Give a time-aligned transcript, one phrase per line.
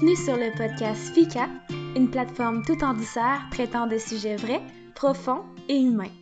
[0.00, 1.48] Bienvenue sur le podcast FICA,
[1.96, 4.62] une plateforme tout en douceur traitant de sujets vrais,
[4.94, 6.12] profonds et humains.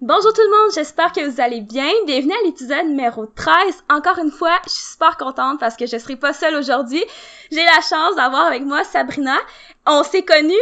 [0.00, 1.90] Bonjour tout le monde, j'espère que vous allez bien.
[2.06, 3.82] Bienvenue à l'épisode numéro 13.
[3.90, 7.02] Encore une fois, je suis super contente parce que je serai pas seule aujourd'hui.
[7.50, 9.38] J'ai la chance d'avoir avec moi Sabrina.
[9.84, 10.54] On s'est connus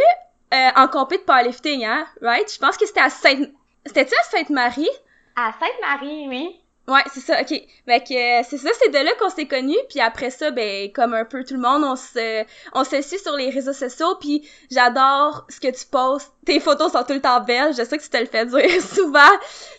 [0.55, 2.51] euh, en compé de powerlifting, hein, right?
[2.51, 3.51] Je pense que c'était à Sainte...
[3.85, 4.89] C'était-tu à Sainte-Marie?
[5.35, 6.64] À Sainte-Marie, oui.
[6.87, 7.51] Ouais, c'est ça, ok.
[7.51, 11.25] Euh, c'est ça, c'est de là qu'on s'est connus, puis après ça, ben comme un
[11.25, 15.47] peu tout le monde, on se on se suit sur les réseaux sociaux, puis j'adore
[15.49, 16.31] ce que tu postes.
[16.45, 18.81] Tes photos sont tout le temps belles, je sais que tu te le fais dire
[18.93, 19.19] souvent.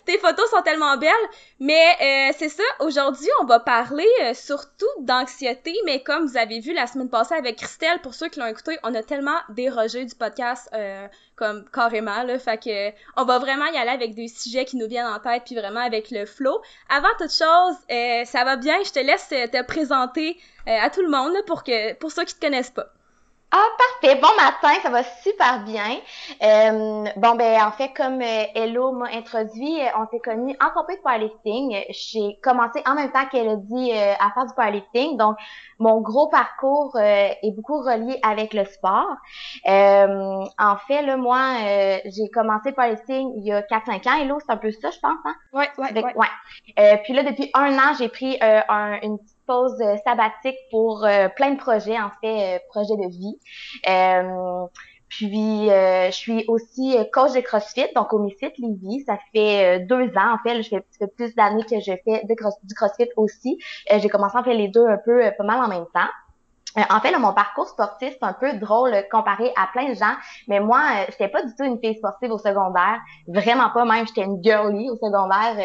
[0.05, 1.11] Tes photos sont tellement belles,
[1.59, 6.59] mais euh, c'est ça, aujourd'hui, on va parler euh, surtout d'anxiété, mais comme vous avez
[6.59, 10.05] vu la semaine passée avec Christelle, pour ceux qui l'ont écouté, on a tellement dérogé
[10.05, 10.69] du podcast
[11.37, 14.87] comme carrément là, fait que on va vraiment y aller avec des sujets qui nous
[14.87, 16.61] viennent en tête puis vraiment avec le flow.
[16.89, 20.35] Avant toute chose, euh, ça va bien, je te laisse te présenter
[20.67, 22.87] euh, à tout le monde pour que pour ceux qui te connaissent pas.
[23.49, 23.65] Ah,
[24.01, 24.19] parfait.
[24.19, 25.97] Bon matin, ça va super bien.
[26.43, 30.69] Euh, bon, ben en fait, comme euh, Hello m'a introduit, euh, on s'est connus en
[30.71, 31.85] compétition de powerlifting.
[31.89, 35.15] J'ai commencé en même temps qu'elle a dit à faire du powerlifting.
[35.15, 35.37] Donc,
[35.79, 39.15] mon gros parcours est beaucoup relié avec le sport.
[39.65, 41.55] en fait, là, moi,
[42.03, 44.21] j'ai commencé le powerlifting il y a 4-5 ans.
[44.21, 45.35] Hello, c'est un peu ça, je pense, hein?
[45.53, 46.13] Ouais, ouais, ouais.
[46.15, 46.97] ouais.
[47.03, 51.51] puis là, depuis un an, j'ai pris un, une pause euh, sabbatique pour euh, plein
[51.51, 53.39] de projets, en fait, euh, projets de vie.
[55.09, 59.05] puis, je suis aussi coach de CrossFit, donc au MIFIT Lévis.
[59.05, 60.61] Ça fait deux ans, en fait.
[60.61, 63.57] Je fais, ça fait plus d'années que je fais du CrossFit aussi.
[63.89, 66.09] J'ai commencé à faire les deux un peu pas mal en même temps.
[66.89, 70.13] En fait, là, mon parcours sportif, c'est un peu drôle comparé à plein de gens,
[70.47, 74.05] mais moi, je j'étais pas du tout une fille sportive au secondaire, vraiment pas même,
[74.05, 75.57] j'étais une girly au secondaire.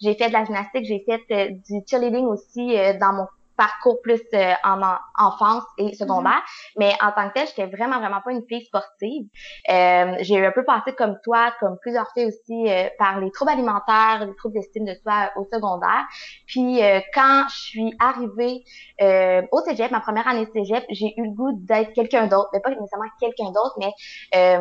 [0.00, 3.26] j'ai fait de la gymnastique, j'ai fait du cheerleading aussi dans mon
[3.58, 4.80] parcours plus euh, en,
[5.18, 6.32] enfance et secondaire.
[6.32, 6.72] Mm-hmm.
[6.78, 9.26] Mais en tant que telle, j'étais vraiment, vraiment pas une fille sportive.
[9.70, 13.50] Euh, j'ai un peu passé comme toi, comme plusieurs filles aussi, euh, par les troubles
[13.50, 16.04] alimentaires, les troubles d'estime de soi au secondaire.
[16.46, 16.80] Puis
[17.12, 18.64] quand je suis arrivée
[19.50, 22.48] au cégep, ma première année de cégep, j'ai eu le goût d'être quelqu'un d'autre.
[22.52, 24.58] Mais pas nécessairement quelqu'un d'autre, mais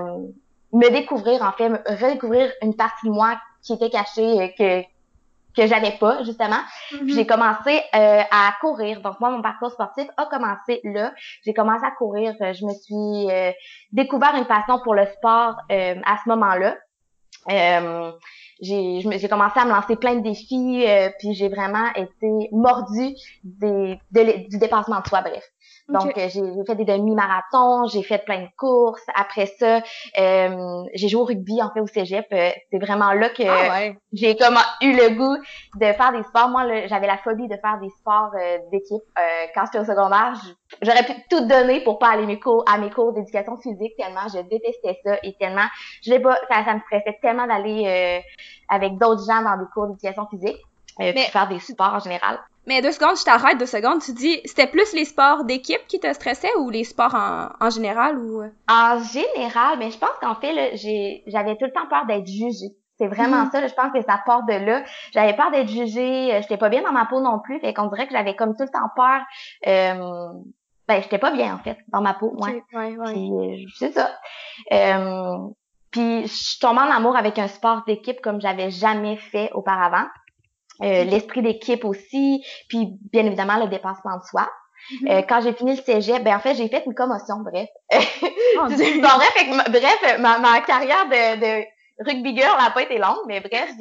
[0.74, 4.84] me découvrir, en fait, redécouvrir une partie de moi qui était cachée, que
[5.58, 6.62] que j'avais pas justement.
[6.92, 7.14] Mm-hmm.
[7.16, 9.02] J'ai commencé euh, à courir.
[9.02, 11.14] Donc moi mon parcours sportif a commencé là.
[11.44, 12.34] J'ai commencé à courir.
[12.42, 13.52] Euh, je me suis euh,
[13.92, 16.78] découvert une passion pour le sport à ce moment-là.
[18.62, 20.86] j'ai j'ai commencé à me lancer plein de défis
[21.20, 24.00] puis j'ai vraiment été mordue des,
[24.50, 25.44] du dépassement de soi bref
[25.90, 29.06] donc, euh, j'ai fait des demi-marathons, j'ai fait plein de courses.
[29.16, 29.82] Après ça,
[30.20, 32.26] euh, j'ai joué au rugby, en fait, au cégep.
[32.34, 35.38] Euh, c'est vraiment là que ah j'ai comme eu le goût
[35.80, 36.50] de faire des sports.
[36.50, 38.32] Moi, j'avais la phobie de faire des sports
[38.72, 39.04] d'équipe.
[39.56, 40.34] quand j'étais au secondaire,
[40.82, 44.28] j'aurais pu tout donner pour pas aller mes cours, à mes cours d'éducation physique tellement
[44.34, 45.68] je détestais ça et tellement
[46.06, 48.22] je pas ça, ça me stressait tellement d'aller
[48.70, 50.58] avec d'autres gens dans des cours d'éducation physique
[51.00, 52.40] euh, faire des sports en général.
[52.66, 54.02] Mais deux secondes, je t'arrête deux secondes.
[54.02, 57.70] Tu dis, c'était plus les sports d'équipe qui te stressaient ou les sports en, en
[57.70, 58.42] général ou?
[58.42, 58.50] Euh?
[58.70, 62.76] En général, mais je pense qu'en fait, j'ai, j'avais tout le temps peur d'être jugée.
[62.98, 63.52] C'est vraiment mhm.
[63.52, 64.84] ça, je pense que ça part de là.
[65.14, 67.88] J'avais peur d'être jugée, euh, j'étais pas bien dans ma peau non plus, fait qu'on
[67.88, 69.22] dirait que j'avais comme tout le temps peur.
[69.68, 70.32] Euh,
[70.88, 72.64] ben, j'étais pas bien en fait dans ma peau, ouais.
[72.74, 73.14] ouais, ouais.
[73.14, 74.10] Puis euh, c'est ça.
[74.72, 75.38] Euh,
[75.92, 80.06] puis je suis tombée en amour avec un sport d'équipe comme j'avais jamais fait auparavant.
[80.84, 84.48] Euh, l'esprit d'équipe aussi, puis bien évidemment le dépassement de soi.
[84.92, 85.12] Mm-hmm.
[85.12, 87.68] Euh, quand j'ai fini le cégep, ben en fait j'ai fait une commotion, bref.
[87.94, 91.66] Oh, bref, bref, ma, ma carrière de, de
[92.00, 93.72] rugby girl n'a pas été longue, mais bref,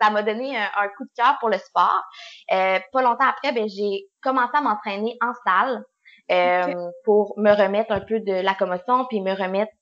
[0.00, 2.02] ça m'a donné un, coup de cœur pour le sport.
[2.52, 5.84] Euh, pas longtemps après, ben j'ai commencé à m'entraîner en salle
[6.30, 9.72] euh, pour me remettre un peu de la commotion, puis me remettre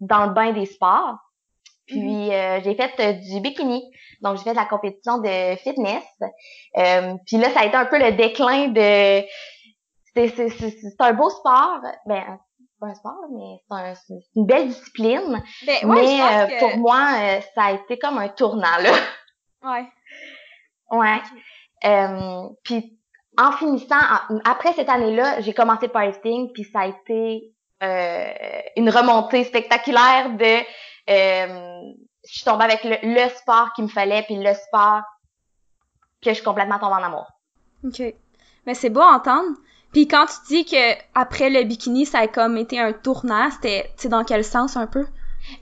[0.00, 1.16] dans le bain des sports.
[1.86, 2.30] Puis mhm.
[2.30, 3.82] euh, j'ai fait euh, du bikini.
[4.22, 6.04] Donc j'ai fait de la compétition de fitness.
[6.78, 9.24] Euh, puis là, ça a été un peu le déclin de
[10.14, 11.80] c'est un beau sport.
[12.06, 12.38] Ben
[12.78, 15.42] pas un sport, mais c'est une belle discipline.
[15.66, 18.90] Ben, mais pour moi, ça a été comme un tournant là.
[19.64, 19.84] Ouais.
[20.92, 21.20] Ouais.
[22.62, 22.98] puis
[23.36, 23.96] en finissant,
[24.44, 27.52] après cette année-là, j'ai commencé le powerlifting, puis ça a été
[28.76, 30.62] une remontée spectaculaire de
[31.08, 31.92] euh,
[32.28, 35.02] je suis tombée avec le, sport qu'il me fallait, puis le sport
[36.22, 37.26] que je suis complètement tombée en amour.
[37.84, 38.02] OK.
[38.66, 39.56] Mais c'est beau à entendre.
[39.92, 43.92] Puis quand tu dis que après le bikini, ça a comme été un tournant, c'était
[44.08, 45.06] dans quel sens un peu?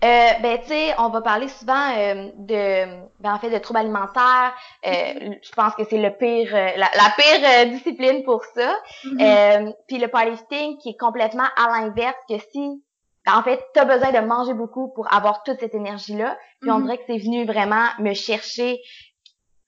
[0.03, 2.87] Euh, ben, tu sais, on va parler souvent euh, de,
[3.21, 4.55] ben, en fait, de troubles alimentaires.
[4.87, 8.75] Euh, je pense que c'est le pire, euh, la, la, pire euh, discipline pour ça.
[9.05, 9.75] Mm-hmm.
[9.89, 12.83] Puis le powerlifting qui est complètement à l'inverse que si,
[13.27, 16.37] en fait, tu as besoin de manger beaucoup pour avoir toute cette énergie-là.
[16.61, 16.83] Puis on mm-hmm.
[16.83, 18.81] dirait que c'est venu vraiment me chercher.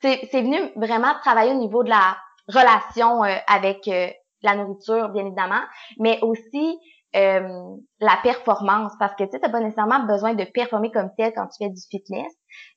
[0.02, 2.16] C'est venu vraiment travailler au niveau de la
[2.48, 3.90] relation avec
[4.42, 5.62] la nourriture, bien évidemment,
[5.98, 6.78] mais aussi
[7.16, 11.32] euh, la performance parce que tu sais t'as pas nécessairement besoin de performer comme tel
[11.34, 12.30] quand tu fais du fitness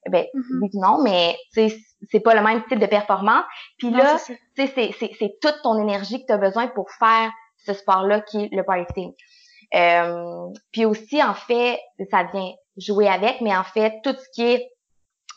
[0.08, 0.62] ben mm-hmm.
[0.62, 3.44] oui non mais c'est pas le même type de performance
[3.76, 4.16] puis là
[4.56, 7.30] tu sais c'est toute ton énergie que tu as besoin pour faire
[7.66, 9.12] ce sport là qui est le powerlifting
[9.74, 11.78] euh, puis aussi en fait
[12.10, 14.70] ça vient jouer avec mais en fait tout ce qui est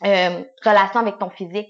[0.06, 1.70] euh, relation avec ton physique.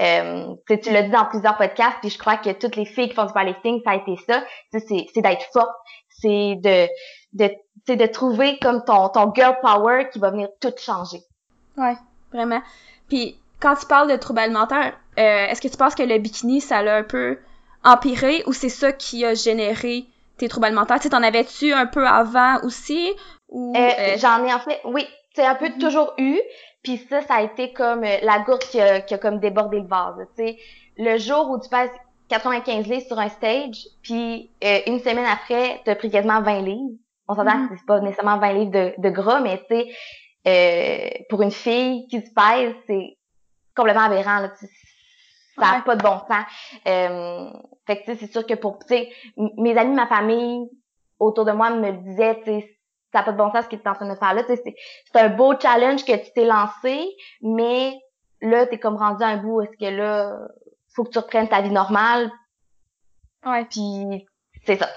[0.00, 3.14] Euh, tu l'as dit dans plusieurs podcasts, puis je crois que toutes les filles qui
[3.14, 4.44] font du powerlifting, ça a été ça.
[4.70, 5.74] C'est d'être forte,
[6.08, 6.86] c'est de
[7.32, 7.50] de
[7.88, 11.22] de trouver comme ton ton girl power qui va venir tout changer.
[11.76, 11.96] Ouais,
[12.32, 12.62] vraiment.
[13.08, 16.60] Puis quand tu parles de troubles alimentaires, euh, est-ce que tu penses que le bikini
[16.60, 17.38] ça l'a un peu
[17.82, 20.06] empiré ou c'est ça qui a généré
[20.42, 23.14] tes troubles alimentaires Tu t'en avais-tu un peu avant aussi
[23.48, 25.78] ou euh, J'en ai en fait, oui, c'est un peu mm-hmm.
[25.78, 26.38] toujours eu.
[26.82, 29.78] Puis ça, ça a été comme euh, la goutte qui a, qui a comme débordé
[29.78, 30.16] le vase.
[30.36, 30.58] Tu sais,
[30.98, 31.90] le jour où tu passes
[32.28, 36.60] 95 livres sur un stage, puis euh, une semaine après, tu as pris quasiment 20
[36.62, 36.96] livres.
[37.28, 37.68] On s'entend mm-hmm.
[37.68, 39.86] que c'est pas nécessairement 20 livres de, de gras, mais tu sais,
[40.48, 43.16] euh, pour une fille qui se pèse, c'est
[43.76, 44.40] complètement aberrant.
[44.40, 44.50] Là,
[45.56, 46.44] ça n'a pas de bon sens.
[46.86, 47.50] Euh,
[47.86, 50.68] fait que c'est sûr que pour, tu sais, mes amis, ma famille
[51.18, 52.78] autour de moi me disaient, tu sais,
[53.12, 54.42] ça n'a pas de bon sens ce que tu es en train de faire là.
[54.46, 57.08] C'est un beau challenge que tu t'es lancé,
[57.42, 57.98] mais
[58.40, 59.60] là, tu es comme rendu à un bout.
[59.62, 60.38] Est-ce que là,
[60.94, 62.30] faut que tu reprennes ta vie normale?
[63.44, 63.64] Ouais.
[63.66, 64.26] Puis
[64.64, 64.88] c'est ça.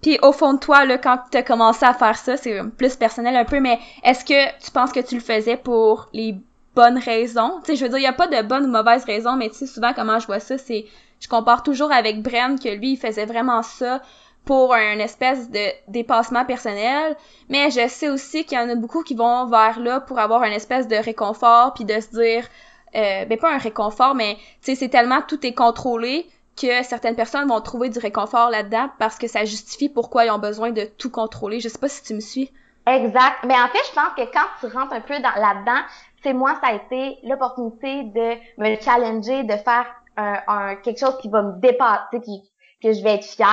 [0.00, 2.96] Puis au fond de toi, là, quand tu as commencé à faire ça, c'est plus
[2.96, 6.36] personnel un peu, mais est-ce que tu penses que tu le faisais pour les
[6.74, 7.60] bonnes raisons?
[7.64, 9.56] Tu je veux dire, il n'y a pas de bonnes ou mauvaises raisons, mais tu
[9.56, 10.86] sais, souvent, comment je vois ça, c'est...
[11.20, 14.02] Je compare toujours avec Bren, que lui, il faisait vraiment ça
[14.44, 17.16] pour un espèce de dépassement personnel,
[17.48, 20.42] mais je sais aussi qu'il y en a beaucoup qui vont vers là pour avoir
[20.42, 22.46] un espèce de réconfort puis de se dire
[22.94, 27.16] euh, ben pas un réconfort mais tu sais c'est tellement tout est contrôlé que certaines
[27.16, 30.84] personnes vont trouver du réconfort là-dedans parce que ça justifie pourquoi ils ont besoin de
[30.98, 31.60] tout contrôler.
[31.60, 32.50] Je sais pas si tu me suis.
[32.86, 33.38] Exact.
[33.44, 35.80] Mais en fait, je pense que quand tu rentres un peu dans là-dedans,
[36.24, 39.86] c'est moi ça a été l'opportunité de me challenger, de faire
[40.16, 42.42] un, un quelque chose qui va me dépasser, qui
[42.82, 43.48] que je vais être fière,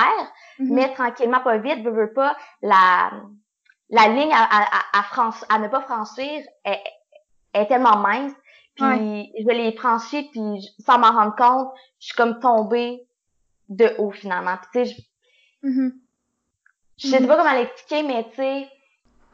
[0.58, 0.72] mm-hmm.
[0.72, 3.12] mais tranquillement, pas vite, je veux pas la
[3.88, 6.82] la ligne à, à, à, à ne pas franchir est,
[7.54, 8.32] est tellement mince.
[8.74, 13.06] Puis je l'ai franchi, puis sans m'en rendre compte, je suis comme tombée
[13.68, 14.56] de haut finalement.
[14.56, 14.96] Puis tu sais,
[15.62, 15.92] je, mm-hmm.
[16.96, 18.68] je sais pas comment l'expliquer, mais tu sais.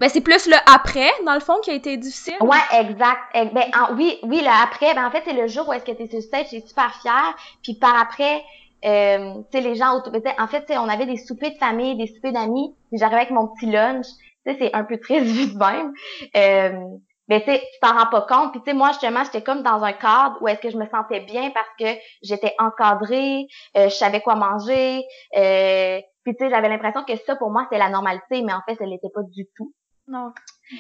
[0.01, 2.37] Ben c'est plus le après, dans le fond, qui a été difficile.
[2.41, 3.21] Ouais, exact.
[3.35, 3.65] Ben
[3.97, 6.23] oui, oui, le après, ben en fait c'est le jour où est-ce que t'es sur
[6.23, 7.35] stage, j'étais super fière.
[7.63, 8.43] Puis par après,
[8.85, 12.07] euh, tu sais, les gens autour, en fait, on avait des soupers de famille, des
[12.07, 14.07] soupers d'amis, j'arrivais avec mon petit lunch,
[14.47, 15.93] tu sais, c'est un peu triste vu de même.
[16.37, 16.99] Euh,
[17.29, 18.53] mais tu sais, tu t'en rends pas compte.
[18.53, 20.87] Puis tu sais, moi, justement, j'étais comme dans un cadre où est-ce que je me
[20.87, 23.47] sentais bien parce que j'étais encadrée,
[23.77, 25.05] euh, je savais quoi manger.
[25.37, 28.63] Euh, puis tu sais, j'avais l'impression que ça, pour moi, c'était la normalité, mais en
[28.67, 29.73] fait, ça l'était pas du tout.
[30.09, 30.33] Non.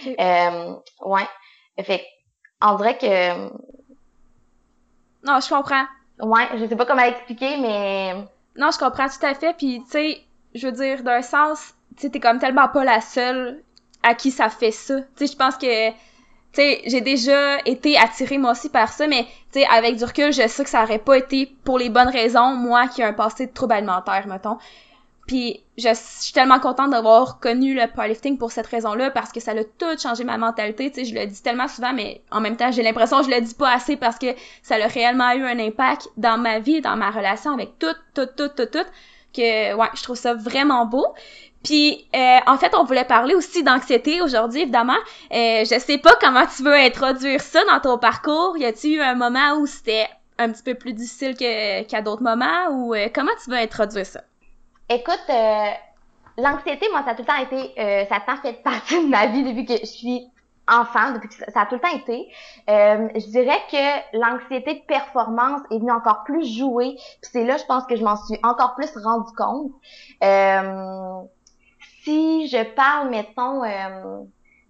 [0.06, 1.28] Euh, ouais.
[1.82, 2.04] Fait
[2.60, 3.48] on dirait que...
[5.24, 5.84] Non, je comprends.
[6.20, 8.14] Ouais, je sais pas comment expliquer, mais...
[8.56, 9.54] Non, je comprends tout à fait.
[9.56, 10.20] Puis, tu sais,
[10.54, 13.62] je veux dire, d'un sens, tu sais, t'es comme tellement pas la seule
[14.02, 15.00] à qui ça fait ça.
[15.00, 15.94] Tu sais, je pense que, tu
[16.52, 20.32] sais, j'ai déjà été attirée moi aussi par ça, mais, tu sais, avec du recul,
[20.32, 23.12] je sais que ça aurait pas été pour les bonnes raisons, moi qui ai un
[23.12, 24.58] passé de trouble alimentaire, mettons.
[25.28, 29.52] Puis je, suis tellement contente d'avoir connu le powerlifting pour cette raison-là parce que ça
[29.52, 30.90] a tout changé ma mentalité.
[30.90, 33.30] Tu sais, je le dis tellement souvent, mais en même temps, j'ai l'impression que je
[33.30, 34.28] le dis pas assez parce que
[34.62, 38.24] ça a réellement eu un impact dans ma vie, dans ma relation avec tout, tout,
[38.24, 38.86] tout, tout, tout,
[39.36, 41.06] que ouais, je trouve ça vraiment beau.
[41.62, 44.96] Puis euh, en fait, on voulait parler aussi d'anxiété aujourd'hui, évidemment.
[45.32, 48.56] Euh, je sais pas comment tu veux introduire ça dans ton parcours.
[48.56, 50.08] Y a-t-il eu un moment où c'était
[50.38, 52.68] un petit peu plus difficile qu'à d'autres moments?
[52.70, 54.22] Ou euh, comment tu veux introduire ça?
[54.90, 55.70] Écoute, euh,
[56.38, 58.62] l'anxiété, moi, ça a tout le temps été, euh, ça a tout le temps fait
[58.62, 60.26] partie de ma vie depuis que je suis
[60.66, 62.26] enfant, depuis que ça a tout le temps été.
[62.70, 66.94] Euh, je dirais que l'anxiété de performance est venue encore plus jouer.
[67.20, 69.72] Puis c'est là, je pense que je m'en suis encore plus rendu compte.
[72.02, 73.62] si je parle, mettons,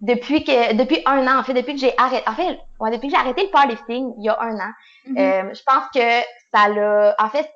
[0.01, 3.07] depuis que depuis un an, en fait, depuis que j'ai arrêté, en fait, ouais, depuis
[3.07, 4.71] que j'ai arrêté le powerlifting il y a un an,
[5.07, 5.55] mm-hmm.
[5.55, 7.49] je pense que ça l'a, en fait,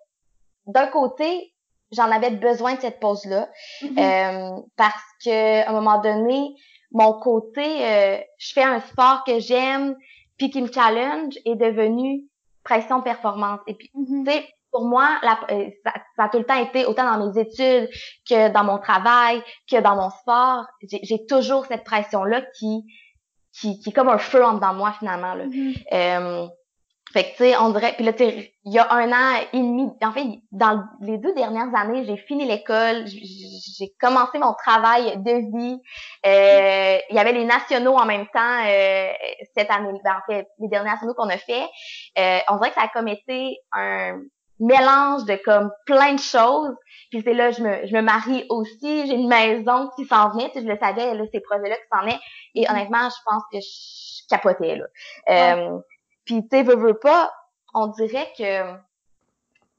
[0.67, 1.52] d'un côté,
[1.93, 3.49] j'en avais besoin de cette pause-là.
[3.81, 3.99] Mm-hmm.
[3.99, 6.55] euh, parce que à un moment donné,
[6.91, 9.95] mon côté, euh, je fais un sport que j'aime,
[10.37, 12.23] puis qui me challenge, est devenu
[12.63, 13.59] pression performance.
[13.67, 14.25] Et puis, mm-hmm.
[14.25, 17.39] tu sais, pour moi, la, euh, ça, a tout le temps été autant dans mes
[17.39, 17.89] études
[18.27, 20.65] que dans mon travail, que dans mon sport.
[20.81, 22.83] J'ai toujours cette pression-là qui,
[23.53, 25.35] qui, qui est comme un feu en dedans moi finalement.
[25.35, 25.45] Là.
[25.45, 25.83] Mm-hmm.
[25.93, 26.47] euh,
[27.13, 29.87] fait que tu sais, on dirait, puis là, il y a un an et demi,
[30.01, 35.57] en fait, dans les deux dernières années, j'ai fini l'école, j'ai commencé mon travail de
[35.57, 35.79] vie.
[36.25, 39.09] Euh, il y avait les nationaux en même temps euh,
[39.55, 41.67] cette année, ben, en fait, les derniers nationaux qu'on a fait.
[42.17, 44.19] Euh, on dirait que ça a comme été un
[44.59, 46.75] mélange de comme plein de choses.
[47.11, 50.49] Puis c'est là, je me, je me marie aussi, j'ai une maison qui s'en venait,
[50.49, 52.19] tu sais, je le savais, là, ces projets-là qui s'en venaient.
[52.55, 52.71] Et mm-hmm.
[52.71, 54.85] honnêtement, je pense que je capotais, là.
[55.29, 55.77] Euh,
[56.25, 57.31] puis, tu sais, veux, veux pas,
[57.73, 58.73] on dirait que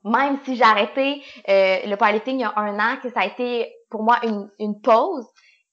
[0.04, 3.26] même si j'ai arrêté euh, le powerlifting il y a un an, que ça a
[3.26, 5.26] été pour moi une, une pause,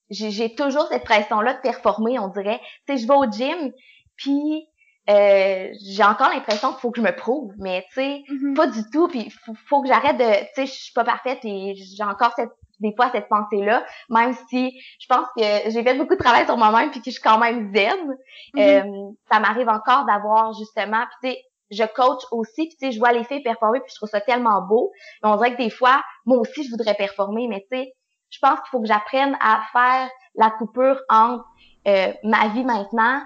[0.09, 2.59] j'ai toujours cette pression-là de performer, on dirait.
[2.87, 3.71] Tu sais, je vais au gym,
[4.17, 4.67] puis
[5.09, 8.53] euh, j'ai encore l'impression qu'il faut que je me prouve, mais tu sais, mm-hmm.
[8.53, 9.07] pas du tout.
[9.07, 12.33] Puis faut, faut que j'arrête de, tu sais, je suis pas parfaite et j'ai encore
[12.35, 12.51] cette
[12.81, 16.57] des fois cette pensée-là, même si je pense que j'ai fait beaucoup de travail sur
[16.57, 18.17] moi-même puis que je suis quand même zen.
[18.55, 18.59] Mm-hmm.
[18.59, 21.37] euh, ça m'arrive encore d'avoir justement, tu sais,
[21.71, 24.21] je coach aussi, puis tu sais, je vois les filles performer, puis je trouve ça
[24.21, 24.91] tellement beau.
[25.23, 27.93] Mais on dirait que des fois, moi aussi, je voudrais performer, mais tu sais,
[28.29, 31.45] je pense qu'il faut que j'apprenne à faire la coupure entre
[31.87, 33.21] euh, ma vie maintenant,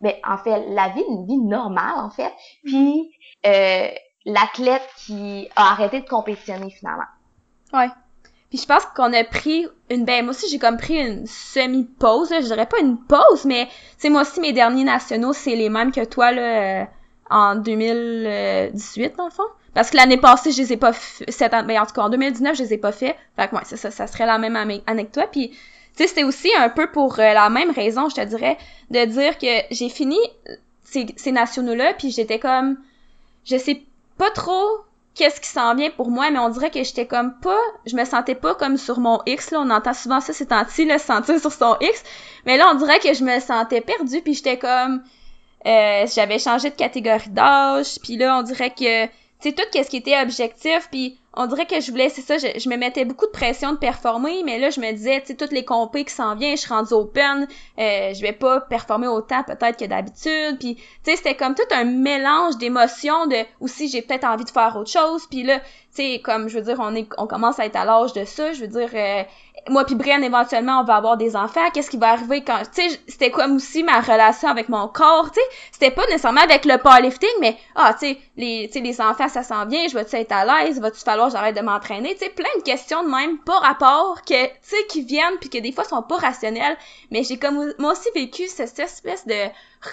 [0.00, 2.32] ben en fait, la vie, une vie normale en fait,
[2.64, 3.10] puis
[3.46, 3.88] euh,
[4.24, 7.08] l'athlète qui a arrêté de compétitionner finalement.
[7.72, 7.88] Ouais.
[8.50, 12.30] Puis je pense qu'on a pris une ben moi aussi j'ai comme pris une semi-pause,
[12.30, 15.92] je dirais pas une pause mais c'est moi aussi mes derniers nationaux, c'est les mêmes
[15.92, 16.84] que toi là euh,
[17.30, 19.42] en 2018 dans le fond.
[19.74, 22.02] Parce que l'année passée, je les ai pas fait, cette mais ben, en tout cas
[22.02, 23.16] en 2019, je les ai pas fait.
[23.36, 25.56] Fait que ouais, ça, ça, ça serait la même avec toi puis tu
[26.02, 28.56] sais c'était aussi un peu pour euh, la même raison, je te dirais
[28.90, 30.18] de dire que j'ai fini
[30.84, 32.78] ces, ces nationaux là puis j'étais comme
[33.44, 33.82] je sais
[34.16, 34.87] pas trop
[35.18, 38.04] qu'est-ce qui s'en vient pour moi, mais on dirait que j'étais comme pas, je me
[38.04, 41.38] sentais pas comme sur mon X, là, on entend souvent ça ces temps-ci, le sentir
[41.40, 42.04] sur son X,
[42.46, 45.02] mais là, on dirait que je me sentais perdue, puis j'étais comme,
[45.66, 49.10] euh, j'avais changé de catégorie d'âge, puis là, on dirait que, tu
[49.40, 52.68] sais, tout ce qui était objectif, puis on dirait que je voulais, c'est ça, je,
[52.68, 55.52] me mettais beaucoup de pression de performer, mais là, je me disais, tu sais, toutes
[55.52, 57.46] les compés qui s'en viennent, je suis rendue open,
[57.78, 61.62] euh, je vais pas performer autant peut-être que d'habitude, puis tu sais, c'était comme tout
[61.70, 65.60] un mélange d'émotions, de aussi j'ai peut-être envie de faire autre chose, puis là,
[66.02, 68.52] sais, comme je veux dire, on est, on commence à être à l'âge de ça,
[68.52, 69.22] je veux dire, euh,
[69.68, 72.88] moi puis Brian éventuellement on va avoir des enfants qu'est-ce qui va arriver quand tu
[72.88, 75.46] sais c'était comme aussi ma relation avec mon corps tu sais.
[75.72, 79.28] C'était pas nécessairement avec le powerlifting mais ah tu sais les tu sais les enfants
[79.28, 82.14] ça s'en vient je vais tu être à l'aise va tu falloir j'arrête de m'entraîner
[82.14, 85.50] tu sais plein de questions de même pas rapport que tu sais qui viennent puis
[85.50, 86.76] que des fois sont pas rationnelles.
[87.10, 89.34] Mais j'ai comme moi aussi vécu cette espèce de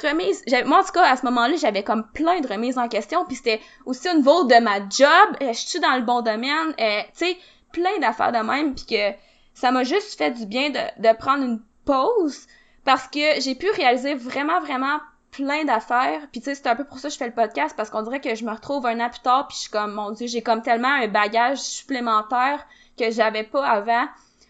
[0.02, 3.26] remise moi en tout cas à ce moment-là j'avais comme plein de remises en question
[3.26, 7.02] puis c'était aussi au niveau de ma job je suis dans le bon domaine euh,
[7.18, 7.38] tu sais
[7.72, 9.18] plein d'affaires de même puis que
[9.54, 12.48] ça m'a juste fait du bien de, de prendre une pause
[12.84, 15.00] parce que j'ai pu réaliser vraiment, vraiment
[15.32, 16.22] plein d'affaires.
[16.32, 18.04] Puis tu sais, c'est un peu pour ça que je fais le podcast parce qu'on
[18.04, 20.28] dirait que je me retrouve un an plus tard puis je suis comme, mon dieu,
[20.28, 22.66] j'ai comme tellement un bagage supplémentaire
[22.98, 24.06] que j'avais pas avant.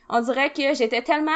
[0.10, 1.32] On dirait que j'étais tellement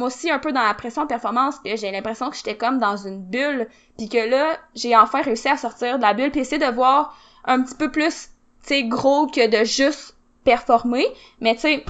[0.00, 2.78] moi aussi un peu dans la pression de performance que j'ai l'impression que j'étais comme
[2.78, 6.40] dans une bulle puis que là j'ai enfin réussi à sortir de la bulle puis
[6.40, 8.28] essayer de voir un petit peu plus
[8.62, 11.06] tu sais gros que de juste performer
[11.40, 11.84] mais tu sais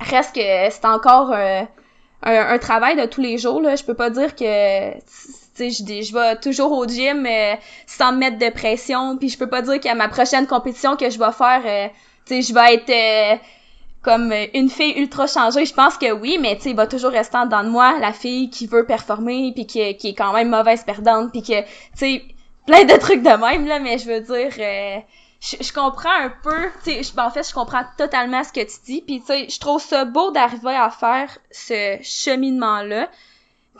[0.00, 1.62] reste que c'est encore euh,
[2.24, 3.60] un, travail de tous les jours.
[3.60, 3.76] Là.
[3.76, 7.54] Je peux pas dire que je, je vais toujours au gym euh,
[7.86, 9.16] sans me mettre de pression.
[9.16, 11.88] Puis je peux pas dire qu'à ma prochaine compétition que je vais faire, euh,
[12.30, 13.36] je vais être euh,
[14.04, 15.64] comme une fille ultra changée.
[15.64, 18.50] Je pense que oui, mais tu il va toujours rester dans de moi la fille
[18.50, 22.24] qui veut performer puis qui, qui est quand même mauvaise perdante puis que tu sais
[22.66, 23.80] plein de trucs de même là.
[23.80, 25.04] Mais je veux dire
[25.40, 28.76] je, comprends un peu, tu sais, ben, en fait, je comprends totalement ce que tu
[28.86, 33.10] dis, puis tu sais, je trouve ça beau d'arriver à faire ce cheminement-là.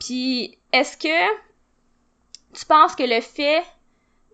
[0.01, 1.35] Puis, est-ce que
[2.53, 3.63] tu penses que le fait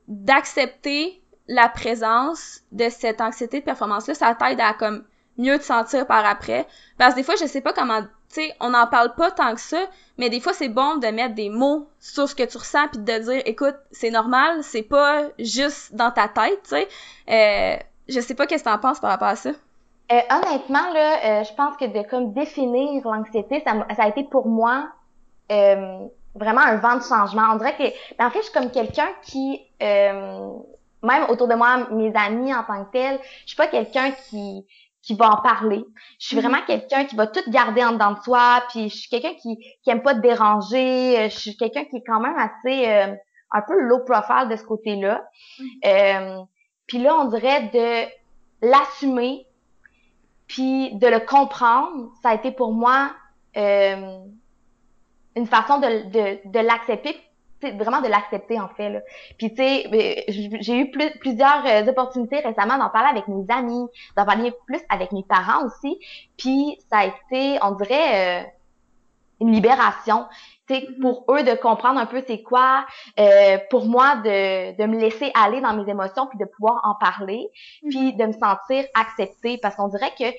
[0.09, 5.05] d'accepter la présence de cette anxiété de performance-là, ça t'aide à comme
[5.39, 6.67] mieux te sentir par après?
[6.99, 9.55] Parce que des fois, je sais pas comment tu sais, on n'en parle pas tant
[9.55, 9.81] que ça,
[10.17, 13.01] mais des fois, c'est bon de mettre des mots sur ce que tu ressens puis
[13.01, 16.89] de dire, écoute, c'est normal, c'est pas juste dans ta tête, tu sais.
[17.29, 17.77] Euh,
[18.09, 19.51] je sais pas qu'est-ce que t'en penses par rapport à ça.
[20.13, 24.47] Euh, honnêtement, là, euh, je pense que de comme définir l'anxiété, ça, a été pour
[24.47, 24.89] moi
[25.49, 27.43] vraiment un vent de changement.
[27.53, 31.89] On dirait que, ben, en fait, je suis comme quelqu'un qui, même autour de moi,
[31.91, 34.65] mes amis en tant que tel, je suis pas quelqu'un qui
[35.03, 35.85] qui va en parler.
[36.19, 36.41] Je suis mm-hmm.
[36.41, 39.59] vraiment quelqu'un qui va tout garder en dedans de soi, puis je suis quelqu'un qui
[39.83, 43.15] qui aime pas te déranger, je suis quelqu'un qui est quand même assez euh,
[43.53, 45.25] un peu low profile de ce côté-là.
[45.59, 46.41] Mm-hmm.
[46.41, 46.43] Euh,
[46.87, 49.47] puis là, on dirait de l'assumer,
[50.47, 53.13] puis de le comprendre, ça a été pour moi
[53.57, 54.19] euh,
[55.37, 57.17] une façon de, de, de l'accepter
[57.69, 59.01] vraiment de l'accepter en fait là.
[59.39, 60.25] Puis tu sais,
[60.61, 63.87] j'ai eu plus, plusieurs euh, opportunités récemment d'en parler avec mes amis,
[64.17, 65.99] d'en parler plus avec mes parents aussi.
[66.37, 68.47] Puis ça a été, on dirait, euh,
[69.41, 70.27] une libération.
[70.67, 71.01] Tu sais, mm-hmm.
[71.01, 72.87] pour eux de comprendre un peu c'est quoi,
[73.19, 76.95] euh, pour moi de, de me laisser aller dans mes émotions puis de pouvoir en
[76.95, 77.49] parler,
[77.89, 78.17] puis mm-hmm.
[78.17, 80.31] de me sentir acceptée parce qu'on dirait que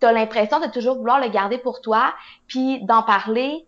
[0.00, 2.12] tu as l'impression de toujours vouloir le garder pour toi,
[2.48, 3.66] puis d'en parler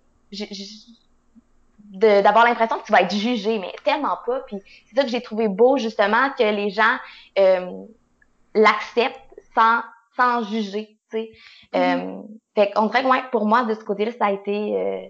[1.94, 4.40] d'avoir l'impression que tu vas être jugé, mais tellement pas.
[4.40, 6.96] Puis c'est ça que j'ai trouvé beau, justement, que les gens
[7.38, 7.70] euh,
[8.54, 9.20] l'acceptent
[9.54, 9.80] sans,
[10.16, 11.30] sans juger, tu sais.
[11.72, 12.20] Mm-hmm.
[12.20, 12.22] euh,
[12.54, 14.76] fait qu'on dirait que, ouais, pour moi, de ce côté-là, ça a été...
[14.76, 15.08] Euh...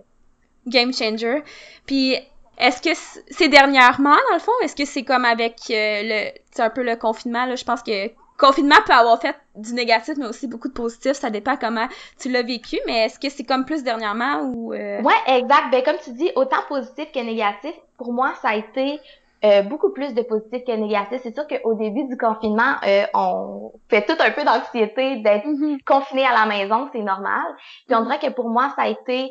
[0.67, 1.43] Game changer.
[1.87, 2.17] Puis
[2.59, 2.91] est-ce que
[3.31, 4.53] c'est dernièrement, dans le fond?
[4.62, 6.31] Est-ce que c'est comme avec euh, le...
[6.50, 7.57] C'est un peu le confinement, là?
[7.57, 11.12] Je pense que confinement peut avoir fait du négatif, mais aussi beaucoup de positif.
[11.12, 11.88] Ça dépend comment
[12.19, 14.73] tu l'as vécu, mais est-ce que c'est comme plus dernièrement ou...
[14.73, 15.00] Euh...
[15.03, 15.71] Ouais, exact.
[15.71, 19.00] Ben, comme tu dis, autant positif que négatif, pour moi, ça a été
[19.45, 21.21] euh, beaucoup plus de positif que négatif.
[21.23, 25.83] C'est sûr qu'au début du confinement, euh, on fait tout un peu d'anxiété d'être mm-hmm.
[25.85, 27.45] confiné à la maison, c'est normal.
[27.87, 28.05] Puis on mm-hmm.
[28.05, 29.31] dirait que pour moi, ça a été...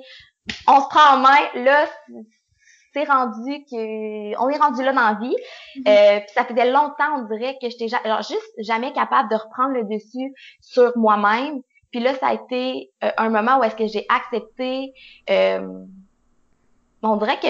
[0.67, 1.85] On se prend en main, là,
[2.93, 5.35] c'est rendu que on est rendu là dans la vie.
[5.77, 5.87] Mm-hmm.
[5.87, 9.73] euh, puis ça faisait longtemps, on dirait que j'étais alors juste jamais capable de reprendre
[9.73, 11.61] le dessus sur moi-même.
[11.91, 14.93] Puis là, ça a été euh, un moment où est-ce que j'ai accepté.
[15.29, 15.85] Euh,
[17.03, 17.47] on dirait que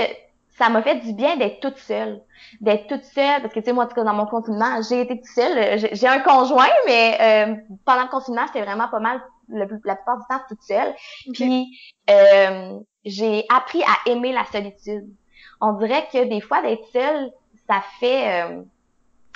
[0.57, 2.21] ça m'a fait du bien d'être toute seule,
[2.61, 5.01] d'être toute seule parce que tu sais moi en tout cas dans mon confinement j'ai
[5.01, 5.79] été toute seule.
[5.91, 10.23] J'ai un conjoint, mais euh, pendant le confinement j'étais vraiment pas mal la plupart du
[10.29, 10.93] temps toute seule.
[11.33, 11.77] Puis
[12.09, 15.05] euh, j'ai appris à aimer la solitude
[15.63, 17.31] on dirait que des fois, d'être seule,
[17.69, 18.61] ça fait euh,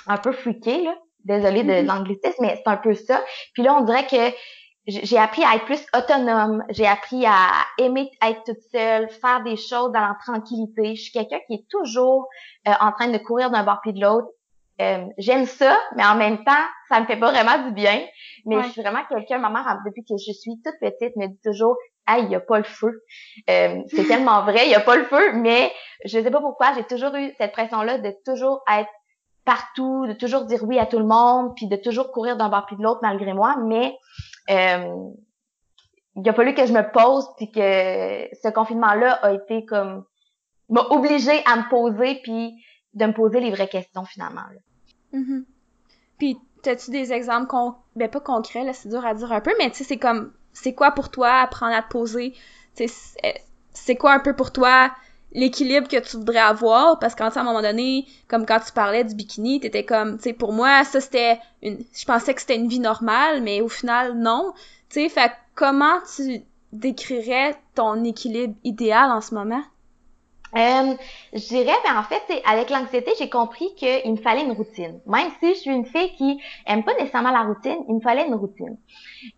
[0.06, 0.94] un peu freaké, là.
[1.24, 1.86] Désolée de mm-hmm.
[1.86, 3.22] l'anglicisme, mais c'est un peu ça.
[3.52, 4.34] Puis là, on dirait que
[4.86, 9.56] j'ai appris à être plus autonome, j'ai appris à aimer être toute seule, faire des
[9.56, 10.94] choses dans la tranquillité.
[10.94, 12.28] Je suis quelqu'un qui est toujours
[12.66, 14.28] euh, en train de courir d'un bord puis de l'autre.
[14.80, 18.06] Euh, j'aime ça, mais en même temps, ça me fait pas vraiment du bien.
[18.46, 21.40] Mais je suis vraiment quelqu'un, ma mère, depuis que je suis toute petite, me dit
[21.44, 21.76] toujours,
[22.08, 23.04] hey, il y a pas le feu.
[23.50, 25.72] Euh, c'est tellement vrai, il y a pas le feu, mais
[26.04, 28.90] je sais pas pourquoi, j'ai toujours eu cette pression-là de toujours être
[29.44, 32.66] partout, de toujours dire oui à tout le monde, puis de toujours courir d'un bord
[32.66, 33.96] puis de l'autre malgré moi, mais
[34.50, 35.10] euh,
[36.16, 40.04] il a fallu que je me pose puis que ce confinement-là a été comme
[40.68, 44.42] m'a obligé à me poser puis de me poser les vraies questions finalement.
[44.52, 45.18] Là.
[45.18, 45.44] Mm-hmm.
[46.18, 47.74] Puis t'as-tu des exemples con...
[47.96, 50.34] ben pas concrets là, c'est dur à dire un peu, mais tu sais c'est comme
[50.62, 52.34] c'est quoi pour toi apprendre à te poser?
[52.74, 54.90] C'est quoi un peu pour toi
[55.32, 56.98] l'équilibre que tu voudrais avoir?
[56.98, 60.32] Parce qu'à un moment donné comme quand tu parlais du bikini t'étais comme tu sais
[60.32, 64.14] pour moi ça c'était une je pensais que c'était une vie normale mais au final
[64.18, 64.52] non.
[64.90, 66.42] Tu sais fait comment tu
[66.72, 69.62] décrirais ton équilibre idéal en ce moment?
[70.56, 70.94] Euh,
[71.32, 75.00] je dirais, ben en fait, avec l'anxiété, j'ai compris qu'il me fallait une routine.
[75.06, 78.26] Même si je suis une fille qui aime pas nécessairement la routine, il me fallait
[78.26, 78.78] une routine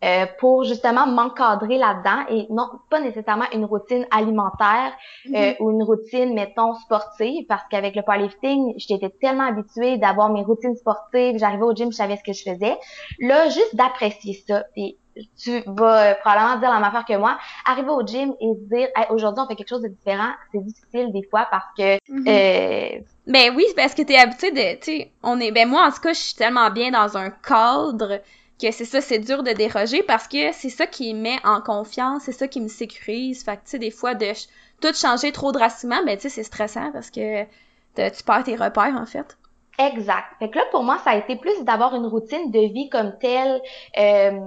[0.05, 4.92] euh, pour justement m'encadrer là-dedans et non pas nécessairement une routine alimentaire
[5.27, 5.57] euh, mm-hmm.
[5.61, 10.77] ou une routine, mettons, sportive, parce qu'avec le powerlifting, j'étais tellement habituée d'avoir mes routines
[10.77, 12.77] sportives, j'arrivais au gym, je savais ce que je faisais.
[13.18, 14.96] Là, juste d'apprécier ça et
[15.38, 17.38] tu vas euh, probablement dire la même affaire que moi.
[17.64, 21.12] Arriver au gym et se dire aujourd'hui on fait quelque chose de différent, c'est difficile
[21.12, 22.28] des fois parce que mm-hmm.
[22.28, 23.00] euh...
[23.26, 26.00] Ben oui, parce que t'es habitué de, tu sais, on est, ben moi en tout
[26.00, 28.20] cas, je suis tellement bien dans un cadre
[28.61, 31.61] que c'est ça, c'est dur de déroger parce que c'est ça qui me met en
[31.61, 33.44] confiance, c'est ça qui me sécurise.
[33.44, 34.33] Fait que tu sais, des fois de
[34.80, 38.96] tout changer trop drastiquement, ben tu sais, c'est stressant parce que tu perds tes repères
[38.96, 39.37] en fait.
[39.80, 40.26] Exact.
[40.38, 43.16] Fait que là, pour moi, ça a été plus d'avoir une routine de vie comme
[43.18, 43.62] telle.
[43.98, 44.40] Euh,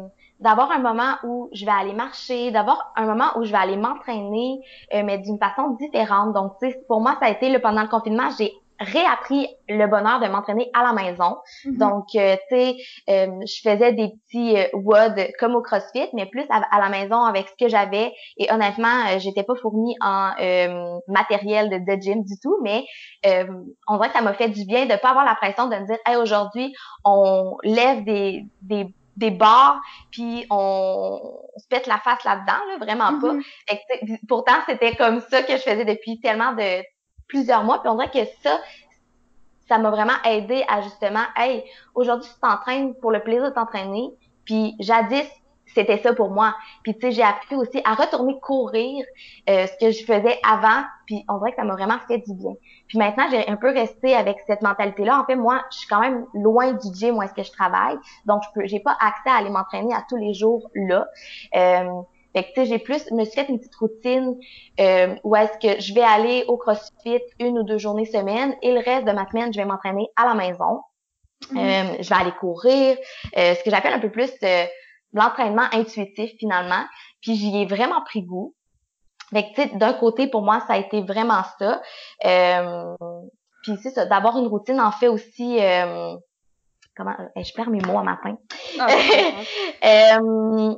[0.43, 3.77] d'avoir un moment où je vais aller marcher, d'avoir un moment où je vais aller
[3.77, 4.59] m'entraîner,
[4.93, 6.33] euh, mais d'une façon différente.
[6.33, 9.87] Donc, tu sais, pour moi, ça a été le pendant le confinement, j'ai réappris le
[9.87, 11.37] bonheur de m'entraîner à la maison.
[11.63, 11.77] Mm-hmm.
[11.77, 12.75] Donc, euh, tu sais,
[13.09, 17.47] euh, je faisais des petits WOD comme au CrossFit, mais plus à, la maison avec
[17.47, 18.11] ce que j'avais.
[18.35, 20.31] Et honnêtement, j'étais pas fournie en
[21.07, 22.83] matériel de, de, gym du tout, mais
[23.87, 25.85] on dirait que ça m'a fait du bien de pas avoir la pression de me
[25.85, 26.73] dire, hey, aujourd'hui,
[27.05, 29.79] on lève des, des des bars,
[30.11, 33.33] puis on, se pète la face là-dedans, là, vraiment pas.
[33.33, 34.19] Mm-hmm.
[34.27, 36.83] pourtant, c'était comme ça que je faisais depuis tellement de
[37.27, 38.59] plusieurs mois, puis on dirait que ça,
[39.67, 41.63] ça m'a vraiment aidé à justement, hey,
[41.95, 44.09] aujourd'hui tu t'entraînes pour le plaisir de t'entraîner,
[44.45, 45.29] Puis jadis,
[45.73, 46.55] c'était ça pour moi.
[46.83, 49.05] Puis tu sais, j'ai appris aussi à retourner courir
[49.49, 52.33] euh, ce que je faisais avant, puis on dirait que ça m'a vraiment fait du
[52.33, 52.53] bien.
[52.87, 55.19] Puis maintenant, j'ai un peu resté avec cette mentalité-là.
[55.21, 57.97] En fait, moi, je suis quand même loin du gym où est-ce que je travaille,
[58.25, 61.07] donc je peux, j'ai pas accès à aller m'entraîner à tous les jours là.
[61.55, 62.01] Euh,
[62.35, 64.35] fait que tu sais, j'ai plus, me suis fait une petite routine
[64.79, 68.73] euh, où est-ce que je vais aller au CrossFit une ou deux journées semaine et
[68.73, 70.81] le reste de ma semaine, je vais m'entraîner à la maison.
[71.51, 71.57] Mm.
[71.57, 72.97] Euh, je vais aller courir,
[73.37, 74.65] euh, ce que j'appelle un peu plus euh,
[75.13, 76.85] l'entraînement intuitif finalement.
[77.21, 78.53] Puis j'y ai vraiment pris goût.
[79.31, 81.81] Fait que, tu sais, d'un côté, pour moi, ça a été vraiment ça.
[82.25, 82.95] Euh,
[83.63, 85.57] puis c'est ça, d'avoir une routine en fait aussi...
[85.59, 86.15] Euh,
[86.95, 87.15] comment...
[87.35, 88.37] Eh, je perds mes mots à matin.
[88.79, 88.87] Ah,
[90.17, 90.75] euh,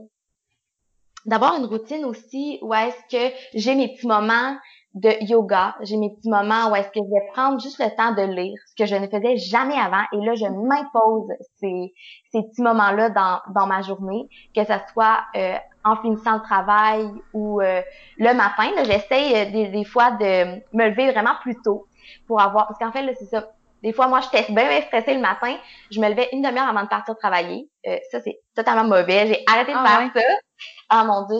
[1.25, 4.55] d'avoir une routine aussi où est-ce que j'ai mes petits moments
[4.95, 8.13] de yoga, j'ai mes petits moments où est-ce que je vais prendre juste le temps
[8.13, 11.27] de lire, ce que je ne faisais jamais avant, et là je m'impose
[11.59, 11.93] ces,
[12.31, 17.11] ces petits moments-là dans, dans ma journée, que ce soit euh, en finissant le travail
[17.33, 17.81] ou euh,
[18.17, 18.71] le matin.
[18.85, 21.87] J'essaie euh, des, des, fois de me lever vraiment plus tôt
[22.25, 23.49] pour avoir, parce qu'en fait là c'est ça.
[23.83, 25.55] Des fois, moi, j'étais bien, bien stressée le matin.
[25.91, 27.69] Je me levais une demi-heure avant de partir travailler.
[28.09, 29.27] ça, c'est totalement mauvais.
[29.27, 30.33] J'ai arrêté de ah faire ça.
[30.89, 31.37] Ah mon Dieu,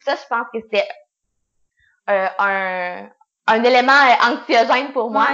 [0.00, 0.86] ça, je pense que c'était
[2.08, 3.08] euh, un,
[3.46, 5.26] un élément euh, anxiogène pour moi.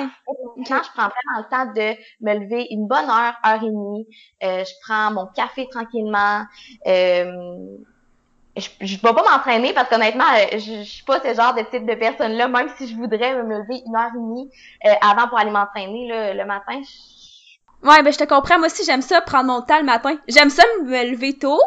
[0.68, 4.06] Quand je prends vraiment le temps de me lever une bonne heure, heure et demie,
[4.42, 6.44] euh, je prends mon café tranquillement.
[6.86, 7.32] Euh,
[8.56, 11.86] je, je vais pas m'entraîner parce qu'honnêtement, je, je suis pas ce genre de type
[11.86, 14.50] de personne-là, même si je voudrais me lever une heure et demie
[15.00, 16.80] avant pour aller m'entraîner le matin.
[17.82, 18.58] Ouais, ben je te comprends.
[18.58, 20.16] Moi aussi, j'aime ça prendre mon temps le matin.
[20.28, 21.60] J'aime ça me lever tôt,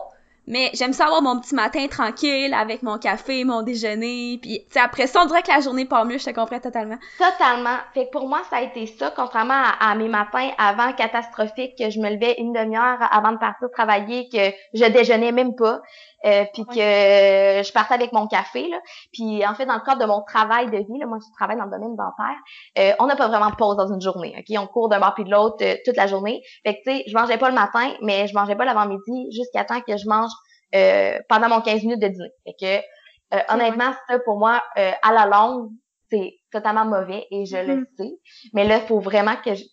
[0.47, 5.07] mais j'aime ça avoir mon petit matin tranquille avec mon café, mon déjeuner, puis après
[5.07, 6.97] ça, on dirait que la journée part mieux, je te comprends totalement.
[7.17, 7.77] Totalement.
[7.93, 11.89] Fait que pour moi, ça a été ça, contrairement à, mes matins avant catastrophiques, que
[11.89, 15.81] je me levais une demi-heure avant de partir travailler, que je déjeunais même pas,
[16.25, 18.67] euh, puis que je partais avec mon café.
[18.67, 18.79] Là.
[19.13, 21.57] Puis en fait, dans le cadre de mon travail de vie, là, moi je travaille
[21.57, 22.37] dans le domaine dentaire,
[22.79, 24.35] euh, on n'a pas vraiment de pause dans une journée.
[24.37, 26.41] Ok, On court d'un bord puis de l'autre euh, toute la journée.
[26.65, 29.63] Fait que tu sais, je mangeais pas le matin, mais je mangeais pas l'avant-midi jusqu'à
[29.63, 30.31] temps que je mange
[30.75, 32.31] euh, pendant mon 15 minutes de dîner.
[32.45, 35.69] Fait que, euh, honnêtement, ça, pour moi, euh, à la longue,
[36.09, 37.85] c'est totalement mauvais et je le mm-hmm.
[37.97, 38.11] sais.
[38.53, 39.63] Mais là, il faut vraiment que, je,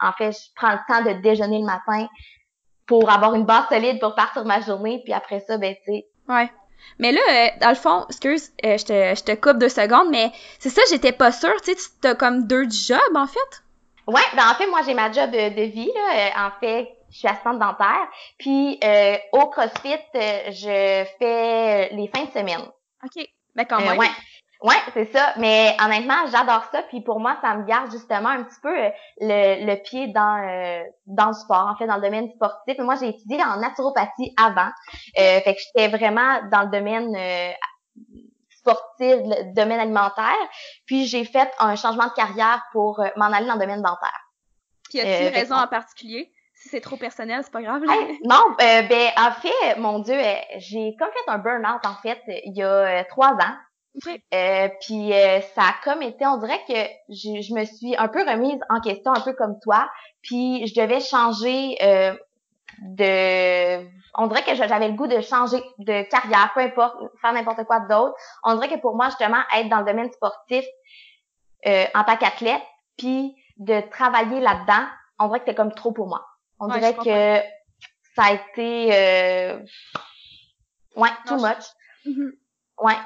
[0.00, 2.06] en fait, je prends le temps de déjeuner le matin
[2.86, 5.00] pour avoir une base solide pour partir ma journée.
[5.04, 6.06] Puis après ça, ben, tu sais.
[6.28, 6.50] Ouais.
[6.98, 7.20] Mais là,
[7.60, 11.12] dans le fond, excuse, je, te, je te coupe deux secondes, mais c'est ça, j'étais
[11.12, 13.64] pas sûre, tu sais, tu as comme deux jobs, en fait?
[14.06, 16.46] Ouais, ben en fait, moi, j'ai ma job de, vie, là.
[16.46, 18.08] En fait, je suis assistante dentaire.
[18.38, 22.68] Puis euh, au CrossFit, euh, je fais les fins de semaine.
[23.04, 23.24] OK.
[23.54, 23.98] Ben quand euh, même.
[23.98, 24.10] ouais.
[24.62, 25.34] Ouais, c'est ça.
[25.36, 26.82] Mais honnêtement, j'adore ça.
[26.84, 28.74] Puis pour moi, ça me garde justement un petit peu
[29.20, 32.78] le, le pied dans dans le sport, en fait, dans le domaine sportif.
[32.78, 34.70] Moi, j'ai étudié en naturopathie avant.
[35.18, 37.14] Euh, fait que j'étais vraiment dans le domaine
[38.50, 40.48] sportif, le domaine alimentaire.
[40.86, 44.20] Puis j'ai fait un changement de carrière pour m'en aller dans le domaine dentaire.
[44.88, 46.30] Puis as-tu une raison en particulier?
[46.64, 47.82] si c'est trop personnel, c'est pas grave.
[48.24, 52.20] non, euh, ben en fait, mon Dieu, euh, j'ai comme fait un burn-out en fait
[52.26, 53.56] il y a euh, trois ans.
[54.06, 55.12] Euh, puis
[55.54, 56.74] ça a comme été, on dirait que
[57.08, 59.88] je, je, me suis un peu remise en question, un peu comme toi.
[60.22, 61.76] Puis je devais changer
[62.82, 67.64] de, on dirait que j'avais le goût de changer de carrière, peu importe, faire n'importe
[67.64, 68.14] quoi d'autre.
[68.42, 70.64] On dirait que pour moi justement être dans le domaine sportif
[71.66, 72.62] en tant qu'athlète,
[72.96, 74.86] puis de travailler là-dedans,
[75.18, 76.26] on dirait que c'était comme trop pour moi.
[76.58, 77.42] On dirait que
[78.14, 79.58] ça a été euh...
[80.96, 81.64] ouais, too much.
[82.06, 82.30] Mm-hmm.
[82.80, 82.96] Ouais.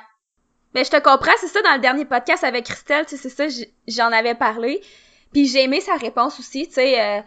[0.78, 3.50] Mais je te comprends, c'est ça dans le dernier podcast avec Christelle, tu sais, c'est
[3.50, 4.80] ça, j'en avais parlé.
[5.32, 7.00] Puis j'ai aimé sa réponse aussi, tu sais.
[7.00, 7.20] Euh,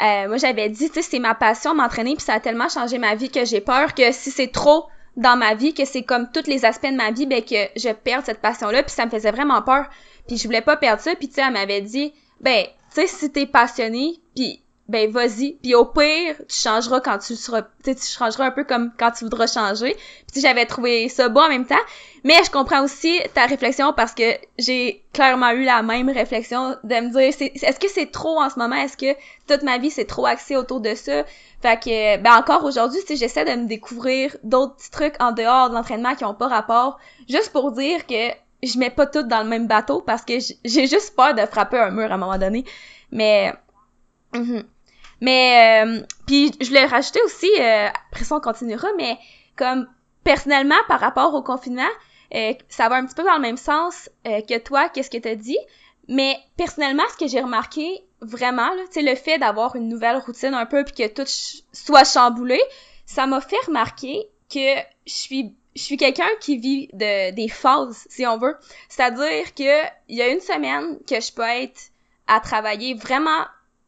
[0.00, 2.96] euh, moi, j'avais dit, tu sais, c'est ma passion, m'entraîner, puis ça a tellement changé
[2.96, 4.86] ma vie que j'ai peur que si c'est trop
[5.18, 7.92] dans ma vie, que c'est comme tous les aspects de ma vie, ben que je
[7.92, 9.84] perds cette passion-là, puis ça me faisait vraiment peur.
[10.26, 13.06] Puis je voulais pas perdre ça, puis tu sais, elle m'avait dit, ben, tu sais,
[13.06, 15.52] si t'es passionné, puis ben vas-y.
[15.62, 19.12] Puis au pire, tu changeras quand tu seras, tu tu changeras un peu comme quand
[19.12, 19.96] tu voudras changer.
[20.30, 21.74] Puis j'avais trouvé ça beau en même temps,
[22.22, 26.94] mais je comprends aussi ta réflexion parce que j'ai clairement eu la même réflexion de
[26.96, 28.76] me dire, est-ce que c'est trop en ce moment?
[28.76, 29.16] Est-ce que
[29.48, 31.24] toute ma vie c'est trop axé autour de ça?
[31.62, 35.74] Fait que ben encore aujourd'hui, si j'essaie de me découvrir d'autres trucs en dehors de
[35.74, 39.48] l'entraînement qui ont pas rapport, juste pour dire que je mets pas tout dans le
[39.48, 42.64] même bateau parce que j'ai juste peur de frapper un mur à un moment donné.
[43.10, 43.54] Mais
[44.34, 44.64] mm-hmm.
[45.20, 49.18] Mais euh, puis je l'ai rajouté aussi, euh, après ça on continuera, mais
[49.56, 49.88] comme
[50.22, 51.82] personnellement par rapport au confinement,
[52.34, 55.34] euh, ça va un petit peu dans le même sens que toi, qu'est-ce que t'as
[55.36, 55.58] dit.
[56.08, 60.66] Mais personnellement, ce que j'ai remarqué vraiment, sais, le fait d'avoir une nouvelle routine un
[60.66, 61.30] peu puis que tout
[61.72, 62.60] soit chamboulé,
[63.06, 68.06] ça m'a fait remarquer que je suis je suis quelqu'un qui vit de des phases,
[68.08, 68.56] si on veut.
[68.88, 71.80] C'est-à-dire que il y a une semaine que je peux être
[72.26, 73.44] à travailler vraiment,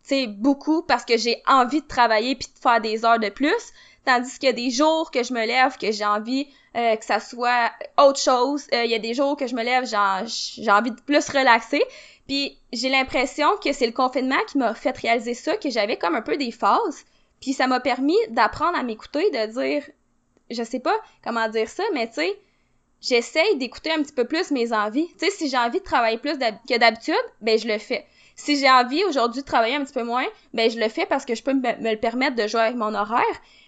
[0.09, 3.73] sais, beaucoup parce que j'ai envie de travailler puis de faire des heures de plus.
[4.05, 7.05] Tandis qu'il y a des jours que je me lève que j'ai envie euh, que
[7.05, 8.67] ça soit autre chose.
[8.73, 11.83] Euh, il y a des jours que je me lève, j'ai envie de plus relaxer.
[12.29, 16.15] Puis j'ai l'impression que c'est le confinement qui m'a fait réaliser ça, que j'avais comme
[16.15, 17.05] un peu des phases.
[17.41, 19.83] Puis ça m'a permis d'apprendre à m'écouter, de dire
[20.51, 22.39] je sais pas comment dire ça, mais tu sais,
[23.01, 25.09] j'essaye d'écouter un petit peu plus mes envies.
[25.19, 28.07] Tu sais, si j'ai envie de travailler plus que d'habitude, ben je le fais.
[28.37, 31.25] Si j'ai envie aujourd'hui de travailler un petit peu moins, ben je le fais parce
[31.25, 33.25] que je peux me, le permettre de jouer avec mon horaire.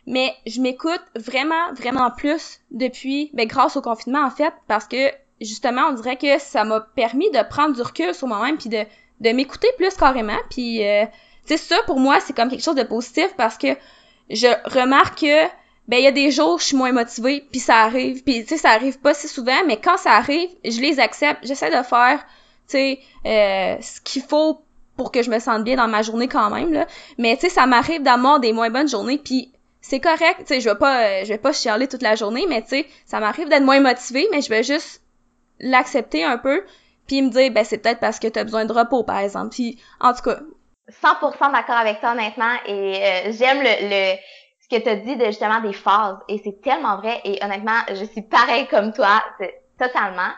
[0.06, 5.10] Mais je m'écoute vraiment, vraiment plus depuis, ben grâce au confinement en fait, parce que
[5.40, 8.84] justement, on dirait que ça m'a permis de prendre du recul sur moi-même puis de,
[9.20, 10.38] de m'écouter plus carrément.
[10.50, 11.04] Puis, euh,
[11.46, 13.68] tu sais, ça pour moi, c'est comme quelque chose de positif parce que
[14.30, 15.46] je remarque que
[15.88, 18.42] ben il y a des jours où je suis moins motivée, puis ça arrive, puis
[18.42, 21.70] tu sais ça arrive pas si souvent, mais quand ça arrive, je les accepte, j'essaie
[21.70, 22.22] de faire
[22.68, 24.60] sais euh, ce qu'il faut
[24.96, 26.86] pour que je me sente bien dans ma journée quand même là,
[27.18, 30.60] mais tu sais ça m'arrive d'avoir des moins bonnes journées puis c'est correct, tu sais
[30.60, 33.20] je vais pas euh, je vais pas chialer toute la journée, mais tu sais ça
[33.20, 35.02] m'arrive d'être moins motivée, mais je vais juste
[35.60, 36.62] l'accepter un peu
[37.06, 39.50] puis me dire ben c'est peut-être parce que tu as besoin de repos par exemple.
[39.50, 40.38] Puis en tout cas.
[41.02, 44.16] 100% d'accord avec toi maintenant et euh, j'aime le, le
[44.62, 47.78] ce que tu as dit de justement des phases et c'est tellement vrai et honnêtement
[47.90, 49.22] je suis pareil comme toi
[49.78, 50.30] totalement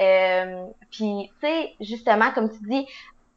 [0.00, 2.86] euh, puis tu sais justement comme tu dis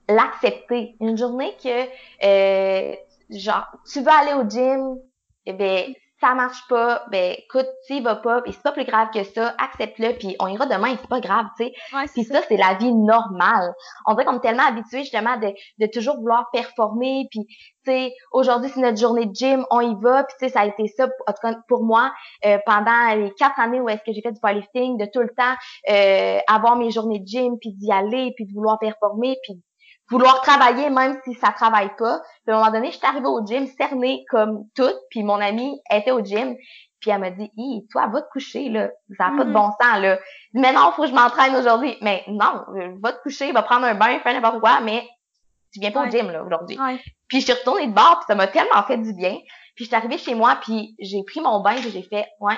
[0.07, 0.95] l'accepter.
[0.99, 1.85] Une journée que
[2.23, 2.95] euh,
[3.29, 4.97] genre tu veux aller au gym
[5.45, 9.09] eh ben ça marche pas, ben écoute, tu vas pas, et c'est pas plus grave
[9.13, 11.73] que ça, accepte-le, puis on ira demain, c'est pas grave, tu sais.
[12.13, 13.73] puis ça, c'est la vie normale.
[14.05, 18.13] On dirait qu'on est tellement habitué justement de, de toujours vouloir performer, puis tu sais,
[18.31, 20.87] aujourd'hui c'est notre journée de gym, on y va, puis tu sais, ça a été
[20.87, 21.07] ça,
[21.67, 22.11] pour moi,
[22.45, 25.29] euh, pendant les quatre années où est-ce que j'ai fait du powerlifting, de tout le
[25.29, 25.55] temps
[25.89, 29.61] euh, avoir mes journées de gym, puis d'y aller, puis de vouloir performer, puis
[30.09, 32.21] vouloir travailler même si ça travaille pas.
[32.43, 35.39] Puis à un moment donné, je suis arrivée au gym cernée comme toute, puis mon
[35.39, 36.55] amie était au gym,
[36.99, 39.53] puis elle m'a dit "Hi, toi va te coucher là, ça n'a pas de mm-hmm.
[39.53, 40.19] bon sens là.
[40.53, 42.65] Mais non, faut que je m'entraîne aujourd'hui." Mais non,
[43.01, 45.07] va te coucher, va prendre un bain, fais n'importe quoi, mais
[45.71, 46.77] tu viens pas au gym là aujourd'hui.
[47.27, 49.37] Puis je suis retournée de bord, puis ça m'a tellement fait du bien.
[49.75, 52.57] Puis je suis arrivée chez moi, puis j'ai pris mon bain, puis j'ai fait "Ouais,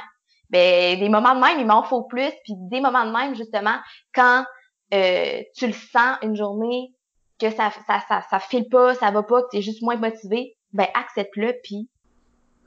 [0.49, 3.75] ben des moments de même, il m'en faut plus." Puis des moments de même justement
[4.15, 4.45] quand
[4.93, 6.93] euh, tu le sens une journée
[7.41, 10.87] que ça, ça, ça, file pas, ça va pas, que t'es juste moins motivé, ben
[10.93, 11.89] accepte-le, puis...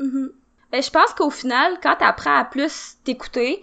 [0.00, 0.28] Mm-hmm.
[0.72, 3.62] Ben, je pense qu'au final, quand t'apprends à plus t'écouter,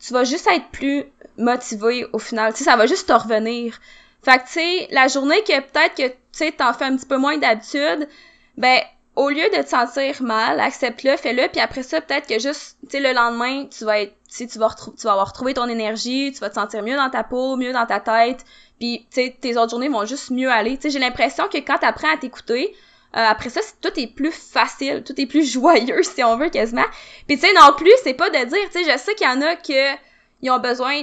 [0.00, 1.04] tu vas juste être plus
[1.36, 2.52] motivé au final.
[2.52, 3.78] Tu ça va juste te revenir.
[4.22, 7.06] Fait que, tu sais, la journée que peut-être que, tu sais, t'en fais un petit
[7.06, 8.08] peu moins d'habitude,
[8.56, 8.80] ben,
[9.14, 12.90] au lieu de te sentir mal, accepte-le, fais-le, puis après ça, peut-être que juste, tu
[12.90, 16.40] sais, le lendemain, tu vas être, tu vas, tu vas avoir retrouvé ton énergie, tu
[16.40, 18.44] vas te sentir mieux dans ta peau, mieux dans ta tête,
[18.78, 20.76] puis tu sais, tes autres journées vont juste mieux aller.
[20.76, 22.74] Tu sais, j'ai l'impression que quand t'apprends à t'écouter,
[23.16, 26.86] euh, après ça, tout est plus facile, tout est plus joyeux, si on veut, quasiment.
[27.26, 29.30] Puis tu sais, non plus, c'est pas de dire, tu sais, je sais qu'il y
[29.30, 29.96] en a que
[30.42, 31.02] ils ont besoin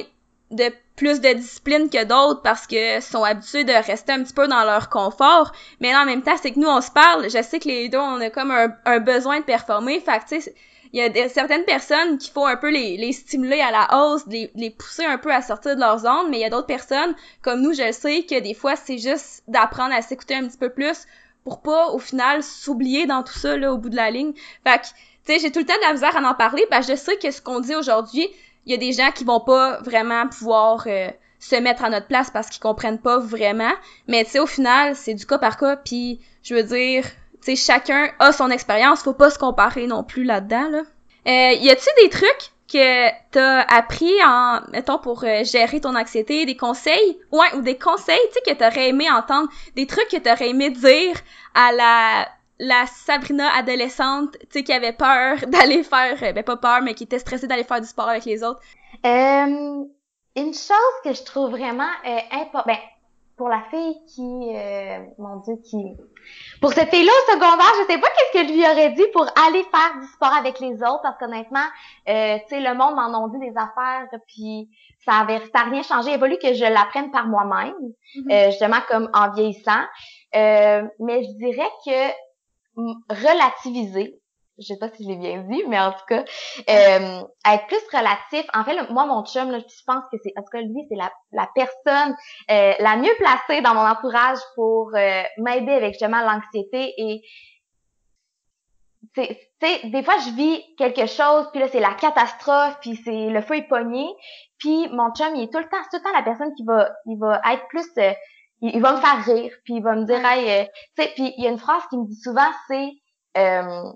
[0.51, 4.47] de plus de discipline que d'autres parce que sont habitués de rester un petit peu
[4.47, 5.51] dans leur confort.
[5.81, 7.23] Mais en même temps, c'est que nous, on se parle.
[7.29, 9.99] Je sais que les deux, on a comme un, besoin de performer.
[9.99, 10.55] Fait que, tu sais,
[10.95, 14.25] il y a des, certaines personnes qui font un peu les, stimuler à la hausse,
[14.27, 17.13] les, pousser un peu à sortir de leur zone, mais il y a d'autres personnes,
[17.41, 20.57] comme nous, je le sais, que des fois, c'est juste d'apprendre à s'écouter un petit
[20.57, 21.05] peu plus
[21.43, 24.31] pour pas, au final, s'oublier dans tout ça, là, au bout de la ligne.
[24.65, 24.93] Fait que, tu
[25.25, 27.17] sais, j'ai tout le temps de la misère à en parler, parce que je sais
[27.17, 28.29] que ce qu'on dit aujourd'hui,
[28.65, 32.07] il y a des gens qui vont pas vraiment pouvoir euh, se mettre à notre
[32.07, 33.73] place parce qu'ils comprennent pas vraiment.
[34.07, 35.75] Mais tu sais, au final, c'est du cas par cas.
[35.75, 37.03] Puis, je veux dire,
[37.45, 39.03] sais, chacun a son expérience.
[39.03, 40.69] Faut pas se comparer non plus là-dedans.
[40.69, 40.81] Là.
[41.27, 46.45] Euh, y a-tu des trucs que t'as appris en, mettons, pour euh, gérer ton anxiété,
[46.45, 50.17] des conseils, ouais, ou des conseils, tu sais, que t'aurais aimé entendre, des trucs que
[50.17, 51.15] t'aurais aimé dire
[51.53, 52.27] à la
[52.59, 56.93] la Sabrina adolescente, tu sais, qui avait peur d'aller faire, euh, ben pas peur, mais
[56.93, 58.61] qui était stressée d'aller faire du sport avec les autres?
[59.05, 59.83] Euh,
[60.35, 62.77] une chose que je trouve vraiment euh, importante, ben,
[63.37, 65.77] pour la fille qui, euh, mon Dieu, qui,
[66.61, 69.63] pour cette fille-là au secondaire, je sais pas qu'est-ce que lui aurait dit pour aller
[69.63, 71.65] faire du sport avec les autres, parce qu'honnêtement,
[72.07, 74.69] euh, tu sais, le monde m'en a dit des affaires, puis
[75.05, 76.11] ça avait, ça rien changé.
[76.11, 77.75] Il a fallu que je l'apprenne par moi-même,
[78.15, 78.51] mm-hmm.
[78.51, 79.83] justement comme en vieillissant.
[80.33, 82.25] mais je dirais que
[83.09, 84.19] relativiser.
[84.57, 86.23] Je sais pas si je l'ai bien dit, mais en tout cas,
[86.69, 88.45] euh, être plus relatif.
[88.53, 90.95] En fait, moi, mon chum, là, je pense que c'est, en tout cas, lui, c'est
[90.95, 92.15] la, la personne
[92.51, 97.21] euh, la mieux placée dans mon entourage pour euh, m'aider avec justement l'anxiété et
[99.61, 103.41] c'est, des fois, je vis quelque chose, puis là, c'est la catastrophe, puis c'est le
[103.41, 104.05] feu est pogné,
[104.57, 106.91] puis mon chum, il est tout le temps, tout le temps la personne qui va,
[107.05, 108.13] il va être plus, euh,
[108.61, 110.65] il, va me faire rire, puis il va me dire, hey, euh,
[110.97, 112.89] tu sais, puis il y a une phrase qui me dit souvent, c'est,
[113.37, 113.91] euh,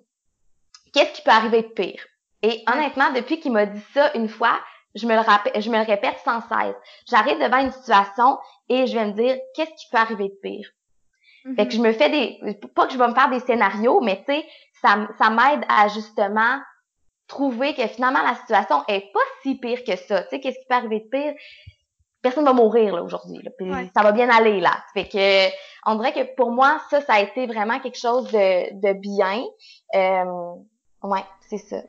[0.94, 2.04] qu'est-ce qui peut arriver de pire?
[2.42, 4.60] Et honnêtement, depuis qu'il m'a dit ça une fois,
[4.96, 6.76] je me le rappelle, je me le répète sans cesse.
[7.08, 8.38] J'arrive devant une situation
[8.70, 10.70] et je vais me dire, qu'est-ce qui peut arriver de pire?
[11.56, 14.18] Fait que je me fais des, pas que je vais me faire des scénarios, mais
[14.18, 14.46] tu sais,
[14.82, 16.60] ça, ça m'aide à justement
[17.28, 20.24] trouver que finalement la situation est pas si pire que ça.
[20.24, 21.34] Tu sais, qu'est-ce qui peut arriver de pire?
[22.22, 23.40] Personne va mourir là aujourd'hui.
[23.96, 24.84] Ça va bien aller là.
[24.94, 25.50] Fait que
[25.86, 29.42] on dirait que pour moi ça, ça a été vraiment quelque chose de, de bien.
[29.96, 30.56] Euh,
[31.04, 31.82] ouais, c'est ça.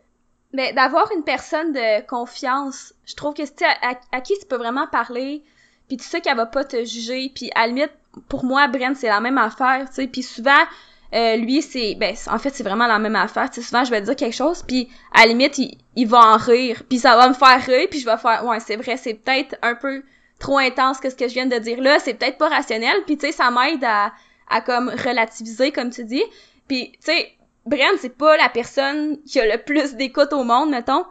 [0.53, 4.57] Mais d'avoir une personne de confiance, je trouve que c'est à, à, qui tu peux
[4.57, 5.45] vraiment parler,
[5.89, 7.93] puis tu sais qu'elle va pas te juger, puis à la limite
[8.29, 10.65] pour moi Brent c'est la même affaire, tu sais, puis souvent
[11.13, 13.51] euh, lui, c'est, ben, en fait, c'est vraiment la même affaire.
[13.51, 16.37] Tu souvent, je vais dire quelque chose, puis à la limite, il, il va en
[16.37, 19.15] rire, puis ça va me faire rire, puis je vais faire, ouais, c'est vrai, c'est
[19.15, 20.05] peut-être un peu
[20.39, 23.19] trop intense que ce que je viens de dire là, c'est peut-être pas rationnel, puis
[23.19, 24.13] tu sais, ça m'aide à,
[24.49, 26.23] à comme relativiser, comme tu dis.
[26.69, 27.33] Puis, tu sais,
[27.67, 31.05] Brent, c'est pas la personne qui a le plus d'écoute au monde, mettons,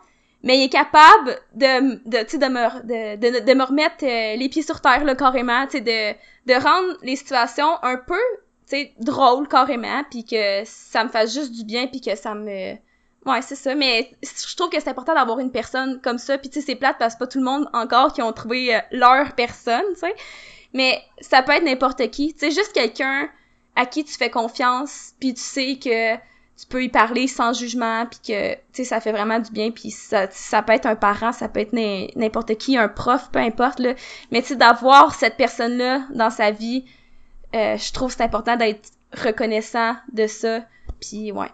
[0.43, 4.49] mais il est capable de, de, tu de me, de, de, me remettre euh, les
[4.49, 6.13] pieds sur terre, là, carrément, tu de,
[6.45, 8.19] de rendre les situations un peu
[8.69, 12.75] sais, drôle carrément, puis que ça me fasse juste du bien, puis que ça me...
[13.25, 16.49] Ouais, c'est ça, mais je trouve que c'est important d'avoir une personne comme ça, puis
[16.49, 18.79] tu sais, c'est plate parce que pas tout le monde encore qui ont trouvé euh,
[18.91, 20.15] leur personne, tu sais,
[20.73, 23.29] mais ça peut être n'importe qui, tu sais, juste quelqu'un
[23.75, 26.15] à qui tu fais confiance, puis tu sais que
[26.60, 29.72] tu peux y parler sans jugement, puis que, tu sais, ça fait vraiment du bien,
[29.72, 31.74] puis ça, ça peut être un parent, ça peut être
[32.15, 33.93] n'importe qui, un prof, peu importe, là,
[34.32, 36.86] mais tu sais, d'avoir cette personne-là dans sa vie,
[37.56, 40.60] euh, je trouve c'est important d'être reconnaissant de ça.
[41.00, 41.48] Puis ouais.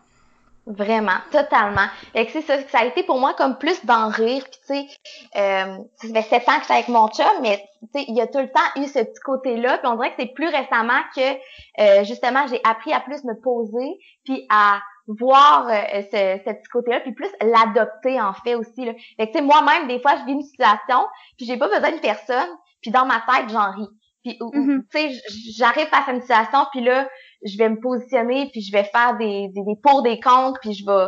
[0.68, 1.86] Vraiment, totalement.
[2.13, 4.44] Fait que c'est ça, ça a été pour moi comme plus d'en rire.
[4.44, 4.88] Puis tu sais,
[5.36, 7.63] euh, ça fait sept ans que je suis avec mon chum, mais
[7.94, 9.78] tu sais, il y a tout le temps eu ce petit côté-là.
[9.78, 11.34] Puis on dirait que c'est plus récemment que
[11.82, 16.70] euh, justement j'ai appris à plus me poser, puis à voir euh, ce, ce, petit
[16.72, 18.86] côté-là, puis plus l'adopter en fait aussi.
[18.86, 18.94] Là.
[19.18, 21.06] Fait que tu sais, moi-même, des fois, je vis une situation,
[21.38, 22.50] puis j'ai pas besoin de personne,
[22.82, 23.89] puis dans ma tête, j'en ris.
[24.24, 24.82] Puis, mm-hmm.
[24.91, 25.12] tu sais,
[25.56, 27.08] j'arrive face à une situation, puis là,
[27.44, 30.74] je vais me positionner, puis je vais faire des, des, des pour, des contre, puis
[30.74, 31.08] je vais,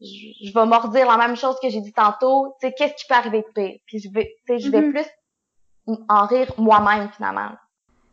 [0.00, 2.54] je, je vais mordir la même chose que j'ai dit tantôt.
[2.60, 3.78] Tu sais, qu'est-ce qui peut arriver de pire?
[3.86, 4.92] Puis je vais, tu sais, je vais mm-hmm.
[4.92, 7.50] plus en rire moi-même, finalement.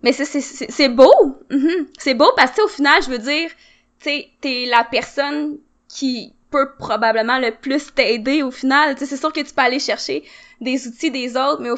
[0.04, 1.13] Mais c'est, c'est, c'est beau!
[1.50, 1.88] Mm-hmm.
[1.98, 3.50] C'est beau parce que, au final, je veux dire,
[3.99, 5.57] tu t'es la personne
[5.88, 8.95] qui peut probablement le plus t'aider au final.
[8.95, 10.23] Tu c'est sûr que tu peux aller chercher
[10.62, 11.69] des outils des autres, mais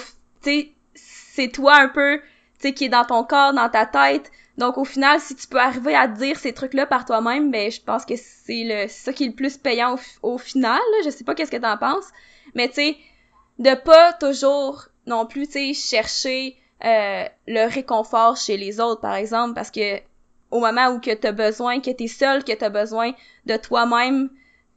[0.95, 2.21] c'est toi un peu
[2.61, 4.31] tu qui est dans ton corps, dans ta tête.
[4.57, 7.79] Donc au final, si tu peux arriver à dire ces trucs-là par toi-même, ben je
[7.79, 10.79] pense que c'est le ça qui est le plus payant au, final.
[10.91, 10.97] Là.
[11.05, 12.07] Je sais pas qu'est-ce que t'en penses,
[12.55, 12.97] mais tu sais,
[13.57, 19.53] de pas toujours non plus, tu chercher euh, le réconfort chez les autres, par exemple,
[19.53, 19.99] parce que
[20.51, 23.11] au moment où que t'as besoin, que t'es seul, que t'as besoin
[23.45, 24.29] de toi-même,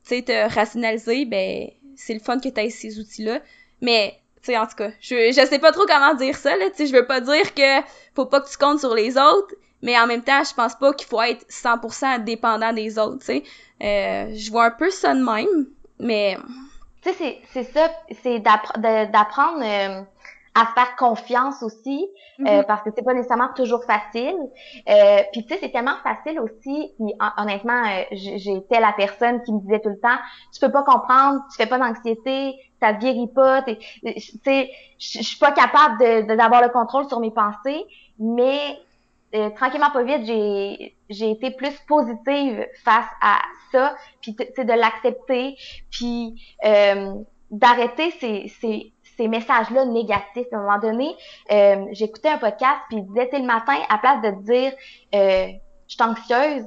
[0.05, 3.41] tu sais, te rationaliser, ben c'est le fun que t'aies ces outils-là.
[3.81, 6.77] Mais sais, en tout cas, je, je sais pas trop comment dire ça, là, tu
[6.77, 7.81] sais, je veux pas dire que
[8.15, 10.93] faut pas que tu comptes sur les autres, mais en même temps, je pense pas
[10.93, 13.43] qu'il faut être 100% dépendant des autres, tu sais.
[13.83, 15.67] Euh, je vois un peu ça de même,
[15.99, 16.37] mais...
[17.03, 17.91] Tu sais, c'est ça,
[18.23, 20.03] c'est d'apprendre euh,
[20.55, 22.07] à faire confiance aussi,
[22.41, 22.67] euh, mm-hmm.
[22.67, 24.37] parce que c'est pas nécessairement toujours facile.
[24.89, 26.93] Euh, puis tu sais, c'est tellement facile aussi.
[26.99, 30.19] Puis honnêtement, euh, j'étais la personne qui me disait tout le temps,
[30.53, 33.63] tu peux pas comprendre, tu fais pas d'anxiété, ça vieillit pas.
[33.63, 33.77] Tu
[34.45, 37.85] sais, je suis pas capable de d'avoir le contrôle sur mes pensées,
[38.19, 38.79] mais
[39.35, 44.73] euh, tranquillement pas vite, j'ai j'ai été plus positive face à ça, puis tu de
[44.73, 45.57] l'accepter,
[45.91, 47.15] puis euh,
[47.51, 50.47] d'arrêter ces, ces ces messages-là négatifs.
[50.53, 51.17] À un moment donné,
[51.51, 54.73] euh, j'écoutais un podcast, puis il disait, le matin, à place de dire,
[55.15, 55.47] euh,
[55.89, 56.65] je suis anxieuse,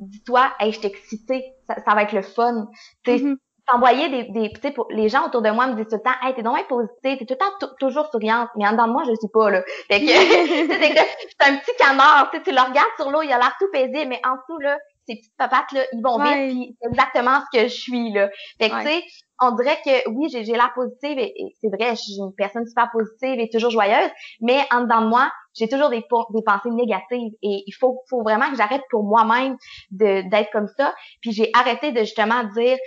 [0.00, 2.66] dis-toi, hey, je suis excitée, ça, ça, va être le fun.
[3.06, 4.10] Mm-hmm.
[4.10, 6.34] des, des tu sais, les gens autour de moi me disent tout le temps, hey,
[6.34, 9.14] t'es donc positive, t'es tout le temps toujours souriante, mais en dedans de moi, je
[9.14, 9.62] suis pas, là.
[9.88, 13.38] Fait que, c'est un petit canard, tu sais, tu le regardes sur l'eau, il a
[13.38, 14.76] l'air tout paisible, mais en dessous, là,
[15.06, 18.30] ces petites papates, là, ils vont vite, puis c'est exactement ce que je suis, là.
[18.58, 19.02] Fait que, tu sais,
[19.40, 22.90] on dirait que oui, j'ai l'air positive et, c'est vrai, je suis une personne super
[22.92, 27.32] positive et toujours joyeuse, mais en dedans de moi, j'ai toujours des, des pensées négatives
[27.42, 29.56] et il faut, faut vraiment que j'arrête pour moi-même
[29.90, 30.94] d'être comme ça.
[31.20, 32.78] Puis j'ai arrêté de justement dire,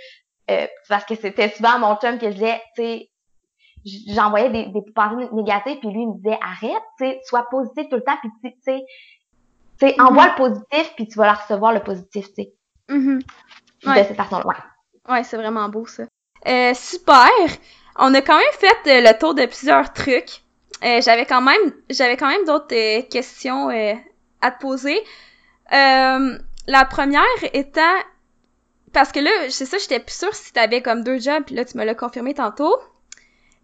[0.50, 3.10] euh, parce que c'était souvent mon chum que je disais, tu sais,
[4.08, 7.88] j'envoyais des, des pensées négatives puis lui il me disait arrête, tu sais, sois positif
[7.88, 8.84] tout le temps puis tu sais,
[9.78, 10.28] tu sais, envoie mm-hmm.
[10.30, 12.52] le positif puis tu vas la recevoir le positif, tu sais.
[12.88, 13.18] Mm-hmm.
[13.84, 14.56] de cette façon-là.
[15.08, 16.04] Ouais, c'est vraiment beau ça.
[16.46, 17.28] Euh, super.
[17.98, 20.42] On a quand même fait euh, le tour de plusieurs trucs.
[20.84, 23.70] Euh, j'avais quand même j'avais quand même d'autres euh, questions
[24.40, 25.02] à te poser.
[25.70, 27.22] la première
[27.52, 27.96] étant
[28.92, 31.64] parce que là, c'est ça, j'étais plus sûre si t'avais comme deux jobs, puis là
[31.64, 32.74] tu me l'as confirmé tantôt.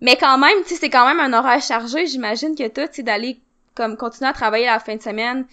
[0.00, 2.06] Mais quand même, tu sais, c'est quand même un horaire chargé.
[2.06, 3.40] J'imagine que toi, tu sais, d'aller
[3.74, 5.46] comme continuer à travailler la fin de semaine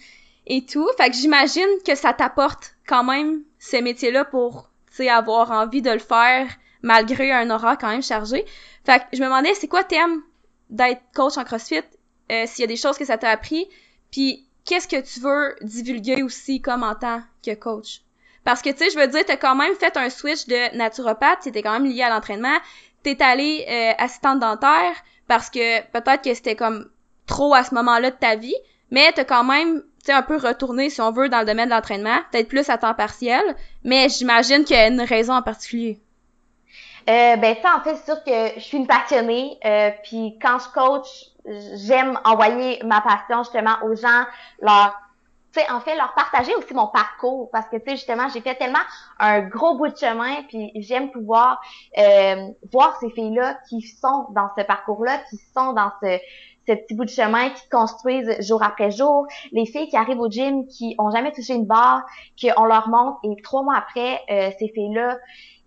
[0.46, 0.88] et tout.
[0.96, 5.82] Fait que j'imagine que ça t'apporte quand même ces métiers-là pour, tu sais, avoir envie
[5.82, 6.48] de le faire
[6.82, 8.44] malgré un horaire quand même chargé.
[8.84, 10.22] Fait que je me demandais, c'est quoi thème
[10.70, 11.82] d'être coach en CrossFit?
[12.32, 13.68] Euh, S'il y a des choses que ça t'a appris,
[14.10, 18.02] puis qu'est-ce que tu veux divulguer aussi comme en tant que coach?
[18.44, 21.40] Parce que, tu sais, je veux dire, t'as quand même fait un switch de naturopathe,
[21.42, 22.56] c'était quand même lié à l'entraînement.
[23.02, 24.94] T'es allé euh, assistante dentaire
[25.28, 26.90] parce que peut-être que c'était comme
[27.26, 28.56] trop à ce moment-là de ta vie,
[28.90, 31.68] mais t'as quand même, tu sais, un peu retourné, si on veut, dans le domaine
[31.68, 33.42] de l'entraînement, peut-être plus à temps partiel,
[33.84, 36.00] mais j'imagine qu'il y a une raison en particulier.
[37.08, 39.58] Euh, ben ça, en fait, c'est sûr que je suis une passionnée.
[39.64, 41.08] Euh, puis quand je coach,
[41.86, 44.24] j'aime envoyer ma passion justement aux gens,
[44.60, 44.96] leur
[45.52, 48.40] tu sais, en fait, leur partager aussi mon parcours parce que, tu sais, justement, j'ai
[48.40, 48.78] fait tellement
[49.18, 51.60] un gros bout de chemin, puis j'aime pouvoir
[51.98, 56.18] euh, voir ces filles-là qui sont dans ce parcours-là, qui sont dans ce,
[56.70, 59.26] ce petit bout de chemin, qui construisent jour après jour.
[59.52, 62.02] Les filles qui arrivent au gym, qui ont jamais touché une barre,
[62.40, 65.18] qu'on leur montre, et trois mois après, euh, ces filles-là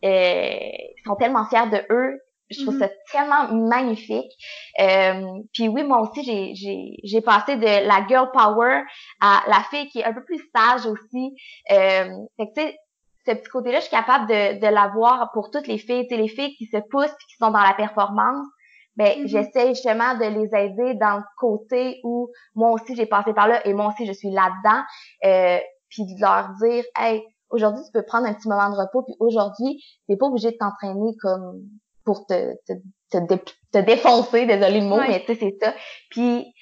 [0.05, 0.69] euh,
[1.05, 2.19] sont tellement fiers de eux
[2.53, 3.11] je trouve ça mm-hmm.
[3.11, 4.31] tellement magnifique.
[4.79, 8.83] Euh, puis oui, moi aussi, j'ai, j'ai, j'ai passé de la girl power
[9.21, 11.35] à la fille qui est un peu plus sage aussi.
[11.71, 12.77] Euh, fait que tu sais,
[13.25, 16.07] ce petit côté-là, je suis capable de, de l'avoir pour toutes les filles.
[16.07, 18.47] Tu sais, les filles qui se poussent et qui sont dans la performance.
[18.95, 19.27] Ben, mm-hmm.
[19.27, 23.65] j'essaie justement de les aider dans le côté où moi aussi j'ai passé par là
[23.67, 24.83] et moi aussi je suis là-dedans.
[25.25, 29.03] Euh, puis de leur dire, hey, aujourd'hui tu peux prendre un petit moment de repos
[29.03, 31.61] puis aujourd'hui t'es pas obligé de t'entraîner comme
[32.05, 32.73] pour te, te,
[33.11, 33.33] te,
[33.71, 35.73] te défoncer, désolé le mot, mais tu sais, c'est ça.
[36.09, 36.53] Puis,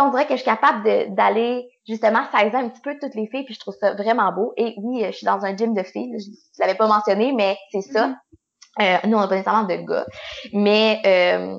[0.00, 3.44] on dirait que je suis capable d'aller justement sizer un petit peu toutes les filles,
[3.44, 4.52] puis je trouve ça vraiment beau.
[4.56, 7.56] Et oui, je suis dans un gym de filles, je, je l'avais pas mentionné, mais
[7.72, 8.08] c'est ça.
[8.08, 9.04] Mm-hmm.
[9.04, 10.06] euh, nous, on n'a pas nécessairement de gars.
[10.52, 11.58] Mais euh,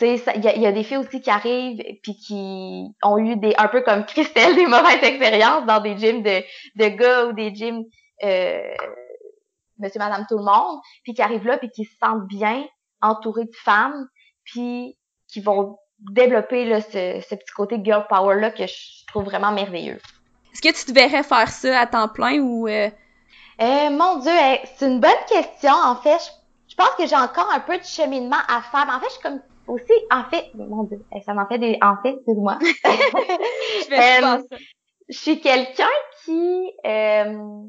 [0.00, 3.54] il y a, y a, des filles aussi qui arrivent puis qui ont eu des
[3.56, 6.42] un peu comme Christelle des mauvaises expériences dans des gyms de,
[6.76, 7.84] de gars ou des gyms
[8.24, 8.74] euh,
[9.78, 12.64] monsieur, madame, tout le monde, puis qui arrivent là, puis qui se sentent bien,
[13.02, 14.08] entourés de femmes,
[14.44, 14.96] puis
[15.28, 19.52] qui vont développer là, ce, ce petit côté girl power là que je trouve vraiment
[19.52, 20.00] merveilleux.
[20.52, 22.88] Est-ce que tu te verrais faire ça à temps plein ou euh...
[23.60, 24.32] Euh, mon Dieu,
[24.76, 25.72] c'est une bonne question.
[25.72, 26.18] En fait,
[26.68, 28.86] je, pense que j'ai encore un peu de cheminement à faire.
[28.94, 31.96] En fait, je suis comme aussi, en fait, mon Dieu, ça m'en fait des, en
[32.02, 32.58] fait, excuse-moi.
[32.84, 34.42] je euh,
[35.08, 35.84] Je suis quelqu'un
[36.24, 37.62] qui euh,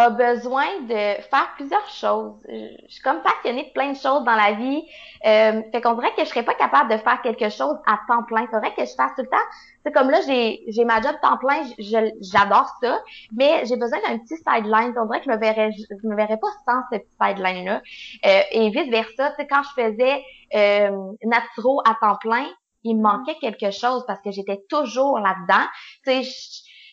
[0.00, 2.42] a besoin de faire plusieurs choses.
[2.48, 4.82] Je suis comme passionnée de plein de choses dans la vie.
[5.26, 8.22] Euh, fait qu'on dirait que je serais pas capable de faire quelque chose à temps
[8.24, 8.46] plein.
[8.50, 9.36] C'est vrai que je fasse tout le temps.
[9.84, 13.00] C'est comme là, j'ai, j'ai ma job temps plein, j'adore ça,
[13.32, 14.94] mais j'ai besoin d'un petit sideline.
[14.96, 17.82] On dirait que je me verrais, je me verrais pas sans ce petit sideline-là.
[18.26, 20.22] Euh, et vice versa, tu quand je faisais
[20.54, 22.46] euh, naturo à temps plein,
[22.84, 25.66] il me manquait quelque chose parce que j'étais toujours là-dedans.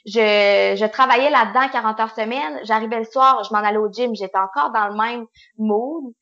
[0.08, 2.60] Je, travaillais là-dedans 40 heures semaine.
[2.64, 5.26] J'arrivais le soir, je m'en allais au gym, j'étais encore dans le même
[5.58, 6.14] mood.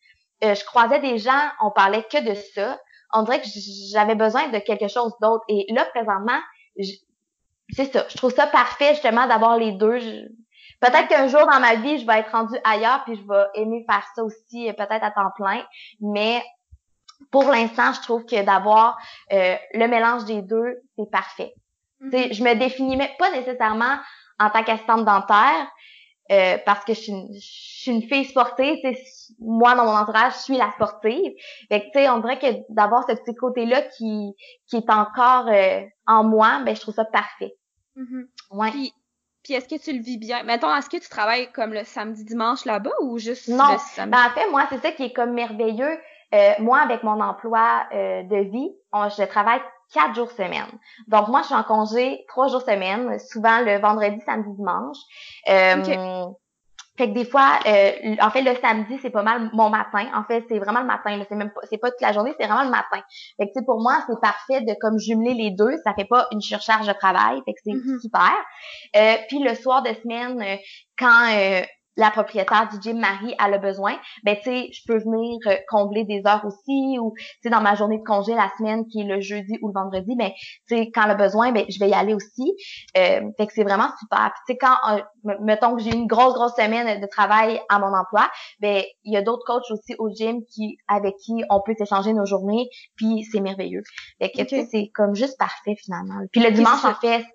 [0.44, 2.80] Euh, je croisais des gens, on parlait que de ça.
[3.14, 3.48] On dirait que
[3.92, 5.44] j'avais besoin de quelque chose d'autre.
[5.48, 6.40] Et là, présentement,
[7.70, 8.06] c'est ça.
[8.10, 10.00] Je trouve ça parfait justement d'avoir les deux.
[10.82, 13.86] Peut-être qu'un jour dans ma vie, je vais être rendue ailleurs, puis je vais aimer
[13.90, 15.64] faire ça aussi, peut-être à temps plein.
[16.02, 16.44] Mais
[17.32, 18.98] pour l'instant, je trouve que d'avoir
[19.32, 21.54] euh, le mélange des deux, c'est parfait.
[22.06, 23.98] Mm Je me définis pas nécessairement
[24.40, 25.68] en tant qu'assistante dentaire
[26.32, 28.78] euh, parce que je suis, une, je suis une fille sportive.
[29.40, 31.34] Moi, dans mon entourage, je suis la sportive.
[31.70, 34.34] Fait que, tu sais, on dirait que d'avoir ce petit côté-là qui,
[34.68, 37.54] qui est encore euh, en moi, ben je trouve ça parfait.
[37.96, 38.72] Mm Ouais.
[38.72, 38.94] Puis,
[39.44, 40.44] puis est-ce que tu le vis bien?
[40.44, 43.74] Mettons, est-ce que tu travailles comme le samedi, dimanche là-bas ou juste non.
[43.74, 44.12] le samedi?
[44.12, 46.00] Ben, en fait, moi, c'est ça qui est comme merveilleux.
[46.34, 49.62] Euh, moi, avec mon emploi euh, de vie, je travaille
[49.94, 50.68] quatre jours semaine.
[51.08, 54.98] Donc moi, je suis en congé trois jours semaine, souvent le vendredi, samedi, dimanche.
[55.50, 56.26] Euh,
[56.98, 60.08] Fait que des fois, euh, en fait, le samedi, c'est pas mal mon matin.
[60.16, 61.22] En fait, c'est vraiment le matin.
[61.28, 63.02] C'est même pas, c'est pas toute la journée, c'est vraiment le matin.
[63.38, 65.76] Fait que tu pour moi, c'est parfait de comme jumeler les deux.
[65.84, 67.42] Ça fait pas une surcharge de travail.
[67.44, 68.00] Fait que c'est mm-hmm.
[68.00, 68.32] super.
[68.96, 70.56] Euh, puis le soir de semaine, euh,
[70.98, 71.28] quand
[71.98, 75.56] la propriétaire du gym Marie a le besoin, ben tu sais, je peux venir euh,
[75.70, 79.02] combler des heures aussi ou tu sais dans ma journée de congé la semaine qui
[79.02, 80.34] est le jeudi ou le vendredi, mais
[80.68, 82.54] tu sais quand le besoin, ben je vais y aller aussi.
[82.98, 84.32] Euh, fait que c'est vraiment super.
[84.46, 87.94] Tu sais quand euh, mettons que j'ai une grosse grosse semaine de travail à mon
[87.94, 88.30] emploi,
[88.60, 92.14] ben il y a d'autres coachs aussi au gym qui avec qui on peut s'échanger
[92.14, 93.84] nos journées, puis c'est merveilleux.
[94.20, 96.20] Fait que tu sais c'est comme juste parfait finalement.
[96.32, 97.26] Puis le dimanche en fait,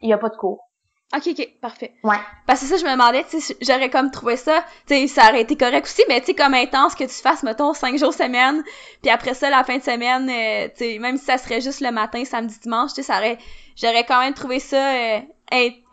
[0.00, 0.69] il y a pas de cours.
[1.12, 1.92] Ok, ok, parfait.
[2.04, 2.18] Ouais.
[2.46, 5.28] Parce que ça, je me demandais, tu sais, j'aurais comme trouvé ça, tu sais, ça
[5.28, 8.14] aurait été correct aussi, mais tu sais, comme intense que tu fasses, mettons, cinq jours
[8.14, 8.62] semaine,
[9.02, 11.80] puis après ça, la fin de semaine, euh, tu sais, même si ça serait juste
[11.80, 13.38] le matin, samedi, dimanche, tu sais, ça aurait,
[13.74, 15.20] j'aurais quand même trouvé ça euh,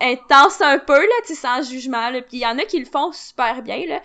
[0.02, 2.78] intense un peu, là, tu sais, sans jugement, là, puis il y en a qui
[2.78, 4.02] le font super bien, là.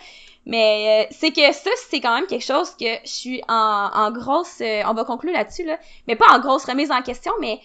[0.47, 4.11] Mais euh, c'est que ça, c'est quand même quelque chose que je suis en, en
[4.11, 7.59] grosse, on va conclure là-dessus, là, mais pas en grosse remise en question, mais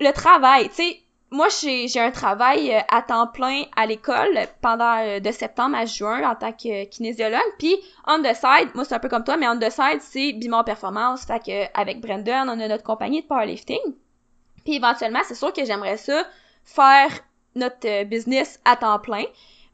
[0.00, 1.00] le travail, tu sais,
[1.32, 5.86] moi, j'ai un travail euh, à temps plein à l'école pendant euh, de septembre à
[5.86, 7.40] juin en tant que kinésiologue.
[7.58, 7.76] Puis,
[8.06, 10.64] on the side, moi, c'est un peu comme toi, mais on the side, c'est Bimon
[10.64, 11.24] Performance.
[11.24, 13.78] Fait que, avec Brendan, on a notre compagnie de powerlifting.
[14.64, 16.24] Puis, éventuellement, c'est sûr que j'aimerais ça
[16.64, 17.10] faire
[17.54, 19.24] notre euh, business à temps plein.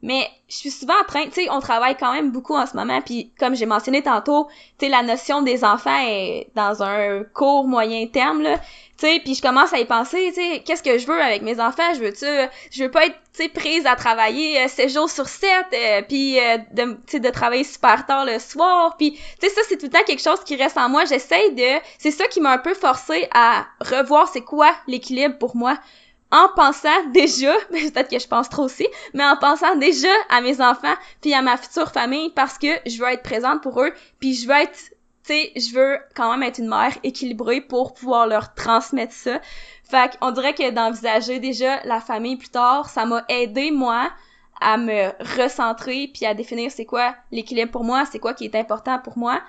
[0.03, 2.75] Mais je suis souvent en train, tu sais, on travaille quand même beaucoup en ce
[2.75, 7.23] moment, puis comme j'ai mentionné tantôt, tu sais, la notion des enfants est dans un
[7.23, 8.59] court moyen terme, là,
[8.97, 11.41] tu sais, puis je commence à y penser, tu sais, qu'est-ce que je veux avec
[11.41, 12.25] mes enfants, je veux tu
[12.71, 16.01] je veux pas être, tu sais, prise à travailler euh, 7 jours sur 7, euh,
[16.07, 19.61] puis euh, de, tu sais, de travailler super tard le soir, puis tu sais, ça,
[19.67, 22.39] c'est tout le temps quelque chose qui reste en moi, j'essaye de, c'est ça qui
[22.39, 25.77] m'a un peu forcé à revoir c'est quoi l'équilibre pour moi,
[26.31, 30.61] en pensant déjà, peut-être que je pense trop aussi, mais en pensant déjà à mes
[30.61, 34.33] enfants puis à ma future famille parce que je veux être présente pour eux puis
[34.33, 34.77] je veux être
[35.23, 39.41] tu sais, je veux quand même être une mère équilibrée pour pouvoir leur transmettre ça.
[39.83, 44.09] Fait qu'on dirait que d'envisager déjà la famille plus tard, ça m'a aidé moi
[44.61, 48.55] à me recentrer puis à définir c'est quoi l'équilibre pour moi, c'est quoi qui est
[48.55, 49.41] important pour moi.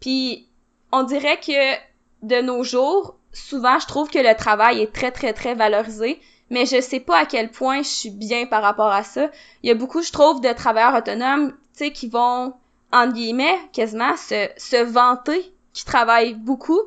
[0.00, 0.48] Puis
[0.92, 1.76] on dirait que
[2.22, 6.20] de nos jours, souvent, je trouve que le travail est très, très, très valorisé,
[6.50, 9.30] mais je sais pas à quel point je suis bien par rapport à ça.
[9.62, 12.52] Il y a beaucoup, je trouve, de travailleurs autonomes, tu sais, qui vont,
[12.92, 16.80] en guillemets, quasiment se, se vanter, qui travaillent beaucoup,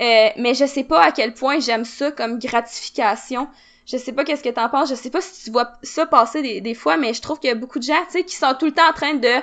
[0.00, 3.48] euh, mais je sais pas à quel point j'aime ça comme gratification.
[3.86, 6.42] Je sais pas qu'est-ce que t'en penses, je sais pas si tu vois ça passer
[6.42, 8.36] des, des fois, mais je trouve qu'il y a beaucoup de gens, tu sais, qui
[8.36, 9.42] sont tout le temps en train de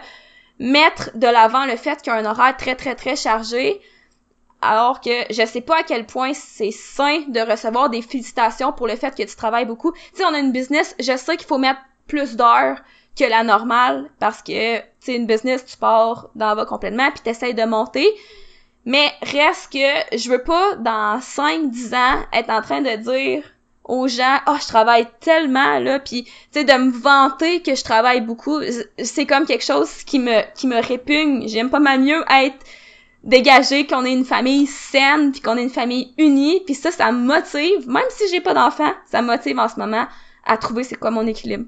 [0.59, 3.81] mettre de l'avant le fait qu'il y a un horaire très, très, très chargé,
[4.65, 8.87] alors que je sais pas à quel point c'est sain de recevoir des félicitations pour
[8.87, 9.91] le fait que tu travailles beaucoup.
[9.91, 12.79] Tu sais, on a une business, je sais qu'il faut mettre plus d'heures
[13.17, 17.21] que la normale parce que, tu sais, une business, tu pars dans la complètement puis
[17.21, 18.07] t'essayes de monter.
[18.85, 23.43] Mais reste que je veux pas, dans 5-10 ans, être en train de dire
[23.83, 27.83] aux gens «oh, je travaille tellement, là!» puis tu sais, de me vanter que je
[27.83, 28.59] travaille beaucoup,
[28.97, 31.47] c'est comme quelque chose qui me qui me répugne.
[31.47, 32.57] J'aime pas mal mieux être
[33.25, 37.11] dégager qu'on ait une famille saine puis qu'on ait une famille unie puis ça ça
[37.11, 37.89] me motive.
[37.89, 40.05] Même si j'ai pas d'enfants ça me motive en ce moment
[40.45, 41.65] à trouver c'est quoi mon équilibre.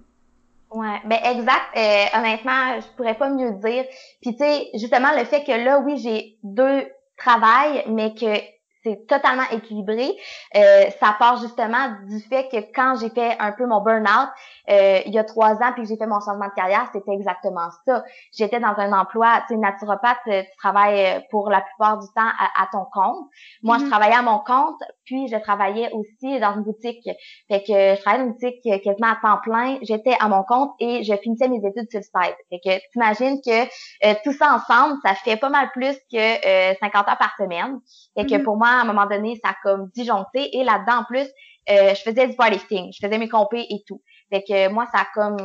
[0.72, 1.76] Ouais ben exact.
[1.76, 3.86] Euh, honnêtement je pourrais pas mieux dire.
[4.22, 6.86] Puis tu sais justement le fait que là oui j'ai deux
[7.18, 8.40] travails mais que
[8.84, 10.16] c'est totalement équilibré.
[10.56, 14.30] Euh, ça part justement du fait que quand j'ai fait un peu mon burn-out
[14.70, 17.14] euh, il y a trois ans, puis que j'ai fait mon changement de carrière, c'était
[17.14, 18.04] exactement ça.
[18.38, 22.30] J'étais dans un emploi, tu sais, naturopathe, euh, tu travailles pour la plupart du temps
[22.38, 23.28] à, ton compte.
[23.64, 23.90] Moi, je mm-hmm.
[23.90, 27.08] travaillais à mon compte, puis je travaillais aussi dans une boutique.
[27.50, 29.78] Fait que je travaillais dans une boutique quasiment à temps plein.
[29.84, 32.38] J'étais à mon compte et je finissais mes études sur le site.
[32.50, 37.18] Fait que t'imagines que tout ça ensemble, ça fait pas mal plus que 50 heures
[37.18, 37.80] par semaine.
[38.18, 38.44] Fait que mm-hmm.
[38.44, 40.58] pour moi, à un moment donné, ça a comme disjoncté.
[40.58, 41.28] Et là-dedans, en plus,
[41.70, 44.02] euh, je faisais du powerlifting, je faisais mes compés et tout.
[44.30, 45.38] Fait que moi, ça a comme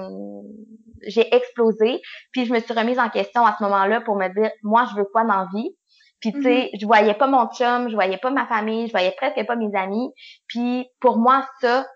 [1.06, 2.00] j'ai explosé.
[2.32, 4.96] Puis je me suis remise en question à ce moment-là pour me dire, moi, je
[4.96, 5.76] veux quoi dans la vie?
[6.20, 6.80] Puis tu sais, mm-hmm.
[6.80, 9.74] je voyais pas mon chum, je voyais pas ma famille, je voyais presque pas mes
[9.74, 10.12] amis.
[10.46, 11.86] Puis pour moi, ça,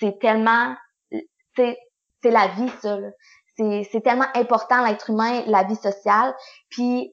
[0.00, 0.74] c'est tellement,
[1.54, 1.76] c'est
[2.22, 2.98] c'est la vie, ça.
[3.56, 6.34] C'est tellement important l'être humain, la vie sociale.
[6.70, 7.12] Puis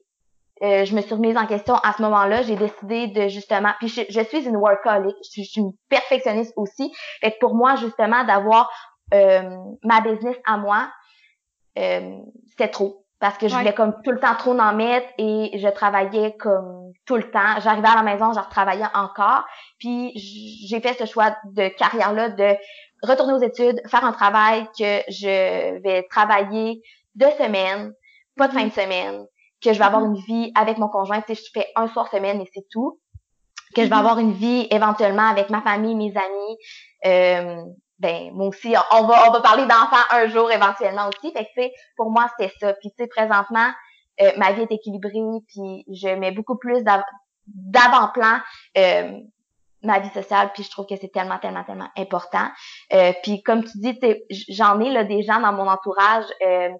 [0.62, 2.42] euh, je me suis remise en question à ce moment-là.
[2.42, 6.92] J'ai décidé de justement, puis je, suis une workaholic, je, suis une perfectionniste aussi.
[7.20, 8.70] Fait que pour moi, justement, d'avoir
[9.14, 10.90] euh, ma business à moi,
[11.78, 12.18] euh,
[12.50, 13.06] c'était trop.
[13.18, 16.92] Parce que je voulais comme tout le temps trop en mettre et je travaillais comme
[17.06, 17.60] tout le temps.
[17.60, 19.44] J'arrivais à la maison, je retravaillais encore.
[19.78, 20.12] Puis
[20.68, 22.56] j'ai fait ce choix de carrière-là de
[23.02, 26.82] retourner aux études, faire un travail que je vais travailler
[27.14, 27.94] deux semaines,
[28.36, 29.24] pas de fin de semaine,
[29.62, 30.16] que je vais avoir mm-hmm.
[30.16, 33.00] une vie avec mon conjoint, tu sais, je fais un soir semaine et c'est tout.
[33.74, 33.98] Que je vais mm-hmm.
[33.98, 36.56] avoir une vie éventuellement avec ma famille, mes amis.
[37.06, 37.64] Euh,
[37.98, 41.32] ben moi aussi on, va on va parler d'enfants un jour éventuellement aussi.
[41.32, 42.72] Fait que tu sais pour moi c'était ça.
[42.74, 43.70] Puis tu sais présentement
[44.20, 46.82] euh, ma vie est équilibrée puis je mets beaucoup plus
[47.46, 48.40] d'avant-plan
[48.78, 49.20] euh,
[49.82, 52.48] ma vie sociale puis je trouve que c'est tellement tellement tellement important.
[52.92, 53.98] Euh, puis comme tu dis
[54.48, 56.70] j'en ai là des gens dans mon entourage euh,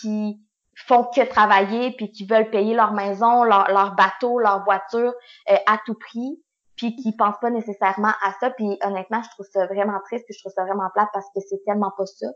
[0.00, 0.40] qui
[0.86, 5.12] font que travailler puis qui veulent payer leur maison leur, leur bateau leur voiture
[5.50, 6.38] euh, à tout prix
[6.82, 10.34] puis qui pensent pas nécessairement à ça puis honnêtement je trouve ça vraiment triste puis
[10.34, 12.26] je trouve ça vraiment plate parce que c'est tellement pas ça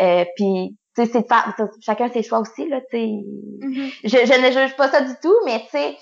[0.00, 3.90] euh, puis tu sais c'est de faire chacun ses choix aussi là tu sais mm-hmm.
[4.04, 5.96] je, je ne juge pas ça du tout mais tu sais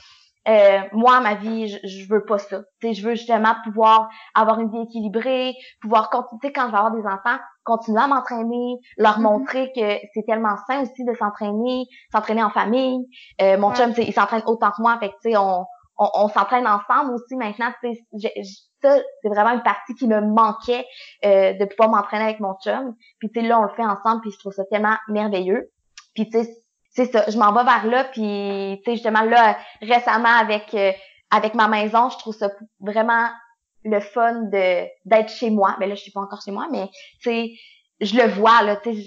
[0.48, 2.62] euh, moi, ma vie, je, je veux pas ça.
[2.80, 6.92] sais, je veux justement pouvoir avoir une vie équilibrée, pouvoir continuer, quand je vais avoir
[6.92, 9.22] des enfants, continuer à m'entraîner, leur mm-hmm.
[9.22, 12.98] montrer que c'est tellement sain aussi de s'entraîner, s'entraîner en famille.
[13.42, 15.66] Euh, mon chum, il s'entraîne autant que moi, fait que tu sais, on,
[15.98, 17.72] on, on s'entraîne ensemble aussi maintenant.
[18.80, 20.86] Ça, c'est vraiment une partie qui me manquait
[21.24, 22.94] euh, de pouvoir m'entraîner avec mon chum.
[23.18, 25.70] Puis tu sais, là, on le fait ensemble, puis je trouve ça tellement merveilleux.
[26.14, 26.50] Puis tu sais,
[26.90, 30.92] c'est ça, je m'en vais vers là, puis tu sais justement là récemment avec euh,
[31.30, 33.28] avec ma maison, je trouve ça vraiment
[33.84, 35.76] le fun de d'être chez moi.
[35.78, 36.88] Mais ben là, je suis pas encore chez moi, mais
[37.20, 37.52] tu sais,
[38.00, 39.02] je le vois là, tu sais,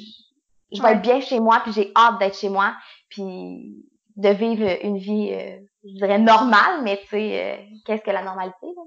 [0.71, 2.73] je, vais être bien chez moi, puis j'ai hâte d'être chez moi,
[3.09, 3.85] puis
[4.16, 8.24] de vivre une vie, euh, je dirais normale, mais tu sais, euh, qu'est-ce que la
[8.24, 8.82] normalité là?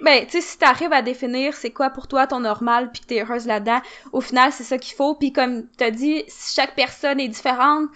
[0.00, 3.06] Ben, tu sais, si t'arrives à définir c'est quoi pour toi ton normal, puis que
[3.06, 3.80] t'es heureuse là-dedans,
[4.12, 5.14] au final, c'est ça qu'il faut.
[5.14, 7.88] Puis comme t'as dit, chaque personne est différente.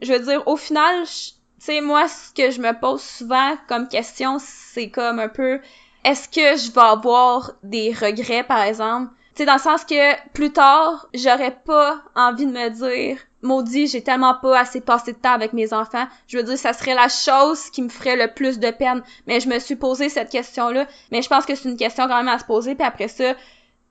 [0.00, 3.88] Je veux dire, au final, tu sais, moi, ce que je me pose souvent comme
[3.88, 5.60] question, c'est comme un peu,
[6.04, 9.12] est-ce que je vais avoir des regrets, par exemple?
[9.34, 13.86] Tu sais, dans le sens que plus tard, j'aurais pas envie de me dire, maudit,
[13.86, 16.06] j'ai tellement pas assez passé de temps avec mes enfants.
[16.26, 19.02] Je veux dire, ça serait la chose qui me ferait le plus de peine.
[19.26, 20.86] Mais je me suis posé cette question-là.
[21.12, 22.74] Mais je pense que c'est une question quand même à se poser.
[22.74, 23.34] Puis après ça,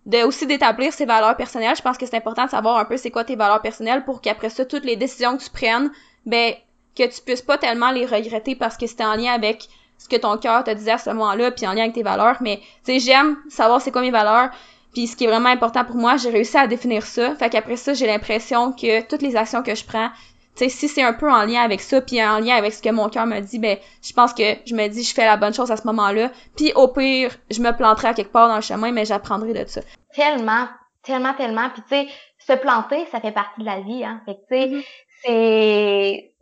[0.07, 1.75] de aussi d'établir ses valeurs personnelles.
[1.75, 4.21] Je pense que c'est important de savoir un peu c'est quoi tes valeurs personnelles pour
[4.21, 5.91] qu'après ça, toutes les décisions que tu prennes,
[6.25, 6.53] ben,
[6.95, 9.67] que tu puisses pas tellement les regretter parce que c'était en lien avec
[9.97, 12.37] ce que ton cœur te disait à ce moment-là, puis en lien avec tes valeurs.
[12.41, 14.49] Mais, tu sais, j'aime savoir c'est quoi mes valeurs.
[14.93, 17.35] Puis ce qui est vraiment important pour moi, j'ai réussi à définir ça.
[17.35, 20.09] Fait qu'après ça, j'ai l'impression que toutes les actions que je prends,
[20.55, 22.81] tu sais, si c'est un peu en lien avec ça, puis en lien avec ce
[22.81, 25.37] que mon cœur me dit, ben, je pense que je me dis, je fais la
[25.37, 26.31] bonne chose à ce moment-là.
[26.55, 29.67] Puis au pire, je me planterai à quelque part dans le chemin, mais j'apprendrai de
[29.67, 29.81] ça.
[30.15, 30.67] Tellement,
[31.03, 31.69] tellement, tellement.
[31.69, 32.07] Puis tu sais,
[32.39, 34.21] se planter, ça fait partie de la vie, hein.
[34.25, 34.85] Fait que tu sais,
[35.23, 36.33] c'est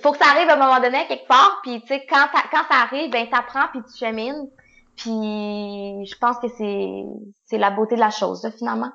[0.00, 2.62] faut que ça arrive à un moment donné quelque part puis tu sais quand quand
[2.70, 4.48] ça arrive ben t'apprends puis tu chemines
[4.96, 7.04] puis je pense que c'est
[7.44, 8.90] c'est la beauté de la chose, finalement.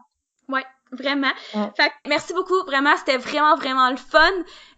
[0.49, 1.31] Ouais, vraiment.
[1.51, 4.19] Fait merci beaucoup, vraiment, c'était vraiment, vraiment le fun.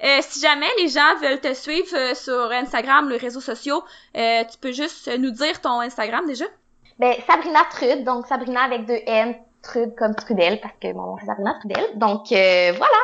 [0.03, 3.83] Euh, si jamais les gens veulent te suivre euh, sur Instagram, les réseaux sociaux,
[4.17, 6.45] euh, tu peux juste nous dire ton Instagram déjà?
[6.97, 11.17] Ben, Sabrina Trud, donc Sabrina avec deux N, Trud comme Trudel, parce que mon nom
[11.19, 11.97] c'est Sabrina Trudel.
[11.97, 12.99] Donc voilà.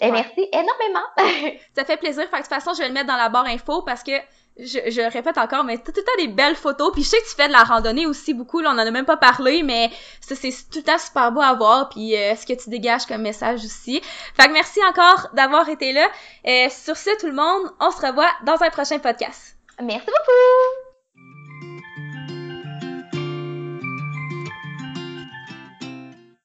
[0.00, 1.58] Et merci énormément.
[1.74, 2.22] Ça fait plaisir.
[2.30, 4.12] Fait de toute façon, je vais le mettre dans la barre info parce que
[4.58, 6.92] je, je répète encore, mais t'as tout le temps des belles photos.
[6.92, 8.60] Puis je sais que tu fais de la randonnée aussi beaucoup.
[8.60, 9.90] Là, on en a même pas parlé, mais
[10.20, 11.88] ça, c'est tout le temps super beau à voir.
[11.88, 14.00] Puis euh, ce que tu dégages comme message aussi?
[14.34, 16.08] Fait que merci encore d'avoir été là.
[16.44, 19.56] Et sur ce, tout le monde, on se revoit dans un prochain podcast.
[19.80, 20.87] Merci beaucoup!